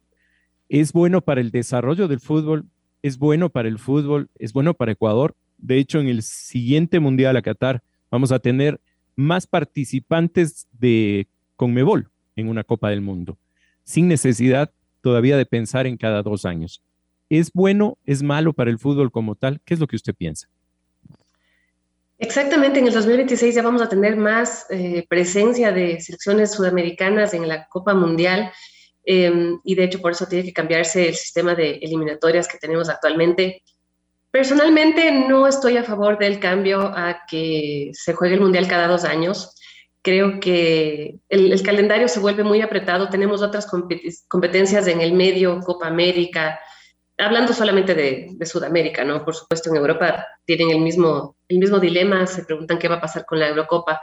es 0.68 0.92
bueno 0.92 1.20
para 1.20 1.40
el 1.40 1.50
desarrollo 1.50 2.06
del 2.06 2.20
fútbol, 2.20 2.66
es 3.02 3.18
bueno 3.18 3.48
para 3.48 3.68
el 3.68 3.78
fútbol, 3.78 4.28
es 4.38 4.52
bueno 4.52 4.74
para 4.74 4.92
Ecuador. 4.92 5.34
De 5.58 5.76
hecho, 5.76 6.00
en 6.00 6.08
el 6.08 6.22
siguiente 6.22 7.00
Mundial 7.00 7.36
a 7.36 7.42
Qatar 7.42 7.82
vamos 8.10 8.32
a 8.32 8.38
tener 8.38 8.80
más 9.16 9.46
participantes 9.46 10.66
de 10.72 11.26
Conmebol 11.56 12.08
en 12.36 12.48
una 12.48 12.64
Copa 12.64 12.90
del 12.90 13.00
Mundo, 13.00 13.36
sin 13.84 14.08
necesidad 14.08 14.70
todavía 15.00 15.36
de 15.36 15.46
pensar 15.46 15.86
en 15.86 15.96
cada 15.96 16.22
dos 16.22 16.44
años. 16.44 16.82
¿Es 17.28 17.52
bueno, 17.52 17.98
es 18.06 18.22
malo 18.22 18.52
para 18.52 18.70
el 18.70 18.78
fútbol 18.78 19.10
como 19.10 19.34
tal? 19.34 19.60
¿Qué 19.64 19.74
es 19.74 19.80
lo 19.80 19.86
que 19.86 19.96
usted 19.96 20.14
piensa? 20.14 20.48
Exactamente, 22.20 22.80
en 22.80 22.86
el 22.88 22.92
2026 22.92 23.54
ya 23.54 23.62
vamos 23.62 23.80
a 23.80 23.88
tener 23.88 24.16
más 24.16 24.66
eh, 24.70 25.06
presencia 25.08 25.70
de 25.70 26.00
selecciones 26.00 26.52
sudamericanas 26.52 27.32
en 27.32 27.46
la 27.46 27.68
Copa 27.68 27.94
Mundial 27.94 28.50
em, 29.04 29.60
y 29.62 29.76
de 29.76 29.84
hecho 29.84 30.00
por 30.00 30.12
eso 30.12 30.26
tiene 30.26 30.44
que 30.44 30.52
cambiarse 30.52 31.08
el 31.08 31.14
sistema 31.14 31.54
de 31.54 31.76
eliminatorias 31.76 32.48
que 32.48 32.58
tenemos 32.58 32.88
actualmente. 32.88 33.62
Personalmente 34.38 35.10
no 35.10 35.48
estoy 35.48 35.78
a 35.78 35.82
favor 35.82 36.16
del 36.16 36.38
cambio 36.38 36.80
a 36.80 37.22
que 37.28 37.90
se 37.92 38.14
juegue 38.14 38.36
el 38.36 38.40
Mundial 38.40 38.68
cada 38.68 38.86
dos 38.86 39.02
años. 39.02 39.52
Creo 40.00 40.38
que 40.38 41.18
el, 41.28 41.60
calendario 41.64 42.06
se 42.06 42.20
vuelve 42.20 42.44
muy 42.44 42.62
apretado. 42.62 43.08
Tenemos 43.08 43.42
otras 43.42 43.66
competencias 44.28 44.86
en 44.86 45.00
el 45.00 45.12
medio, 45.12 45.58
Copa 45.58 45.88
América, 45.88 46.60
hablando 47.16 47.52
solamente 47.52 47.96
de, 47.96 48.46
Sudamérica, 48.46 49.02
¿no? 49.02 49.24
Por 49.24 49.34
supuesto, 49.34 49.70
en 49.70 49.76
Europa 49.78 50.24
tienen 50.44 50.70
el 50.70 50.82
mismo, 50.82 51.36
el 51.48 51.58
mismo 51.58 51.80
dilema, 51.80 52.24
se 52.28 52.44
preguntan 52.44 52.78
qué 52.78 52.86
va 52.86 52.98
a 52.98 53.00
pasar 53.00 53.26
con 53.26 53.40
la 53.40 53.48
Eurocopa. 53.48 54.00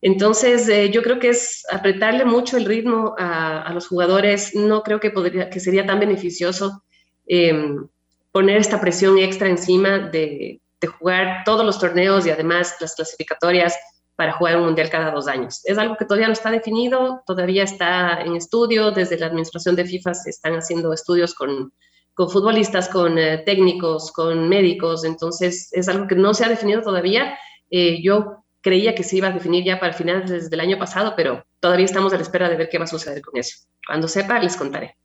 Entonces, 0.00 0.68
eh, 0.68 0.90
yo 0.90 1.02
creo 1.02 1.18
que 1.18 1.30
es 1.30 1.64
apretarle 1.72 2.24
mucho 2.24 2.56
el 2.56 2.66
ritmo 2.66 3.16
a, 3.18 3.68
los 3.74 3.88
jugadores. 3.88 4.54
No 4.54 4.84
creo 4.84 5.00
que, 5.00 5.10
podría, 5.10 5.50
que 5.50 5.58
sería 5.58 5.84
tan 5.84 5.98
beneficioso 5.98 6.84
em, 7.26 7.88
poner 8.32 8.56
esta 8.56 8.80
presión 8.80 9.18
extra 9.18 9.48
encima 9.48 9.98
de, 9.98 10.60
jugar 10.98 11.44
todos 11.44 11.64
los 11.64 11.78
torneos 11.78 12.26
y 12.26 12.30
además 12.30 12.74
las 12.80 12.96
clasificatorias 12.96 13.78
para 14.16 14.32
jugar 14.32 14.56
un 14.56 14.64
mundial 14.64 14.90
cada 14.90 15.12
dos 15.12 15.28
años. 15.28 15.60
Es 15.64 15.78
algo 15.78 15.96
que 15.96 16.04
todavía 16.04 16.26
no 16.26 16.32
está 16.32 16.50
definido, 16.50 17.22
todavía 17.24 17.62
está 17.62 18.20
en 18.22 18.34
estudio. 18.34 18.90
Desde 18.90 19.16
la 19.16 19.26
administración 19.26 19.76
de 19.76 19.84
FIFA 19.84 20.14
se 20.14 20.30
están 20.30 20.54
haciendo 20.54 20.92
estudios 20.92 21.34
con 21.34 21.72
con 22.14 22.30
futbolistas, 22.30 22.88
con 22.88 23.18
eh, 23.18 23.38
técnicos, 23.38 24.12
con 24.12 24.48
médicos, 24.48 25.04
entonces 25.04 25.70
es 25.72 25.88
algo 25.88 26.06
que 26.06 26.14
no 26.14 26.34
se 26.34 26.44
ha 26.44 26.48
definido 26.48 26.82
todavía. 26.82 27.38
Eh, 27.70 28.02
yo 28.02 28.44
creía 28.60 28.94
que 28.94 29.02
se 29.02 29.16
iba 29.16 29.28
a 29.28 29.32
definir 29.32 29.64
ya 29.64 29.80
para 29.80 29.92
el 29.92 29.98
final 29.98 30.26
desde 30.26 30.54
el 30.54 30.60
año 30.60 30.78
pasado, 30.78 31.14
pero 31.16 31.44
todavía 31.60 31.86
estamos 31.86 32.12
a 32.12 32.16
la 32.16 32.22
espera 32.22 32.48
de 32.48 32.56
ver 32.56 32.68
qué 32.68 32.78
va 32.78 32.84
a 32.84 32.88
suceder 32.88 33.22
con 33.22 33.38
eso. 33.38 33.66
Cuando 33.86 34.08
sepa, 34.08 34.38
les 34.38 34.56
contaré. 34.56 34.96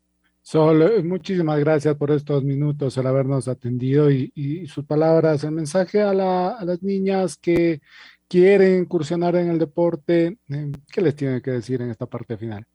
Sol, 0.49 0.81
eh, 0.81 1.03
muchísimas 1.03 1.59
gracias 1.59 1.93
por 1.97 2.09
estos 2.09 2.41
minutos, 2.41 2.95
el 2.95 3.05
habernos 3.05 3.49
atendido 3.49 4.09
y, 4.09 4.65
sus 4.65 4.85
palabras, 4.85 5.43
el 5.43 5.51
mensaje 5.51 6.01
a, 6.01 6.13
las 6.13 6.81
niñas 6.81 7.35
que 7.35 7.81
quieren 8.29 8.83
incursionar 8.83 9.35
en 9.35 9.49
el 9.49 9.59
deporte, 9.59 10.37
¿qué 10.89 11.01
les 11.01 11.17
tiene 11.17 11.41
que 11.41 11.51
decir 11.51 11.81
en 11.81 11.91
esta 11.91 12.05
parte 12.05 12.37
final? 12.37 12.65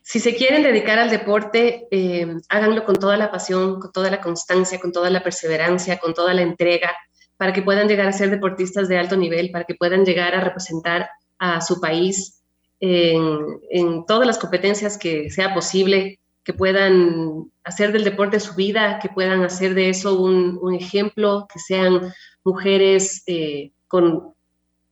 Si 0.00 0.20
se 0.20 0.34
quieren 0.34 0.62
dedicar 0.62 0.98
al 0.98 1.10
deporte, 1.10 1.86
eh, 1.90 2.26
háganlo 2.48 2.86
con 2.86 2.96
toda 2.96 3.18
la 3.18 3.30
pasión, 3.30 3.78
con 3.78 3.92
toda 3.92 4.10
la 4.10 4.22
constancia, 4.22 4.80
con 4.80 4.90
toda 4.90 5.10
la 5.10 5.22
perseverancia, 5.22 5.98
con 5.98 6.14
toda 6.14 6.32
la 6.32 6.40
entrega, 6.40 6.96
para 7.36 7.52
que 7.52 7.60
puedan 7.60 7.88
llegar 7.88 8.08
a 8.08 8.12
ser 8.12 8.30
deportistas 8.30 8.88
de 8.88 8.96
alto 8.96 9.18
nivel, 9.18 9.50
para 9.50 9.64
que 9.64 9.74
puedan 9.74 10.06
llegar 10.06 10.34
a 10.34 10.40
representar 10.40 11.10
a 11.38 11.60
su 11.60 11.78
país 11.78 12.42
en, 12.82 14.04
todas 14.06 14.26
las 14.26 14.38
competencias 14.38 14.98
que 14.98 15.30
sea 15.30 15.54
posible, 15.54 16.18
que 16.44 16.52
puedan 16.52 17.50
hacer 17.64 17.92
del 17.92 18.04
deporte 18.04 18.40
su 18.40 18.54
vida, 18.54 18.98
que 19.00 19.08
puedan 19.08 19.42
hacer 19.42 19.74
de 19.74 19.90
eso 19.90 20.20
un, 20.20 20.74
ejemplo, 20.74 21.46
que 21.52 21.58
sean 21.58 22.12
mujeres 22.44 23.22
eh, 23.26 23.72
con, 23.86 24.34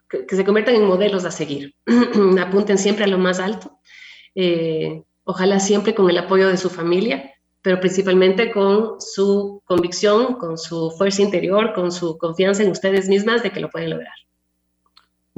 que, 0.09 0.25
se 0.29 0.45
conviertan 0.45 0.77
en 0.77 0.87
modelos 0.87 1.25
a 1.25 1.31
seguir. 1.31 1.75
Apunten 2.41 2.79
siempre 2.79 3.05
a 3.05 3.09
lo 3.09 3.19
más 3.19 3.41
alto 3.41 3.81
eh, 4.35 5.03
ojalá 5.25 5.61
siempre 5.61 5.95
con 5.95 6.09
el 6.09 6.19
apoyo 6.19 6.49
de 6.49 6.57
su 6.57 6.71
familia, 6.71 7.33
pero 7.63 7.81
principalmente 7.81 8.51
con 8.51 9.01
su 9.01 9.63
convicción, 9.65 10.35
con 10.35 10.57
su 10.57 10.91
fuerza 10.93 11.23
interior, 11.23 11.73
con 11.75 11.93
su 11.93 12.17
confianza 12.19 12.63
en 12.63 12.71
ustedes 12.71 13.09
mismas 13.09 13.43
de 13.43 13.53
que 13.53 13.61
lo 13.61 13.71
pueden 13.71 13.91
lograr. 13.91 14.15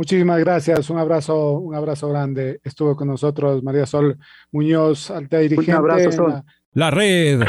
Muchísimas 0.03 0.41
gracias, 0.41 0.91
un 0.91 0.99
abrazo, 0.99 1.53
un 1.53 1.77
abrazo 1.77 2.09
grande. 2.09 2.61
Estuvo 2.65 2.97
con 2.97 3.07
nosotros 3.07 3.62
María 3.62 3.87
Sol 3.87 4.19
Muñoz, 4.51 5.12
alta 5.12 5.38
dirigente. 5.38 5.71
Un 5.71 5.77
abrazo, 5.79 6.43
La 6.73 6.91
red 6.91 7.41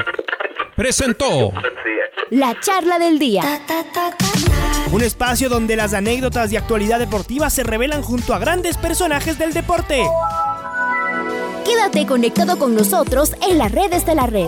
presentó 0.75 1.51
la 2.29 2.55
charla 2.59 2.99
del 2.99 3.17
día. 3.17 3.41
Un 4.91 5.01
espacio 5.01 5.49
donde 5.49 5.75
las 5.75 5.95
anécdotas 5.95 6.51
de 6.51 6.59
actualidad 6.59 6.99
deportiva 6.99 7.49
se 7.49 7.63
revelan 7.63 8.03
junto 8.03 8.35
a 8.35 8.37
grandes 8.37 8.77
personajes 8.77 9.39
del 9.39 9.51
deporte. 9.51 10.03
Quédate 11.65 12.05
conectado 12.05 12.59
con 12.59 12.75
nosotros 12.75 13.35
en 13.49 13.57
las 13.57 13.71
redes 13.71 14.05
de 14.05 14.13
la 14.13 14.27
red. 14.27 14.47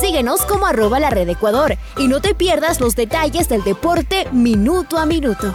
Síguenos 0.00 0.44
como 0.46 0.66
arroba 0.66 0.98
la 0.98 1.10
red 1.10 1.28
Ecuador 1.28 1.76
y 1.96 2.08
no 2.08 2.20
te 2.20 2.34
pierdas 2.34 2.80
los 2.80 2.96
detalles 2.96 3.48
del 3.48 3.62
deporte 3.62 4.26
minuto 4.32 4.98
a 4.98 5.06
minuto. 5.06 5.54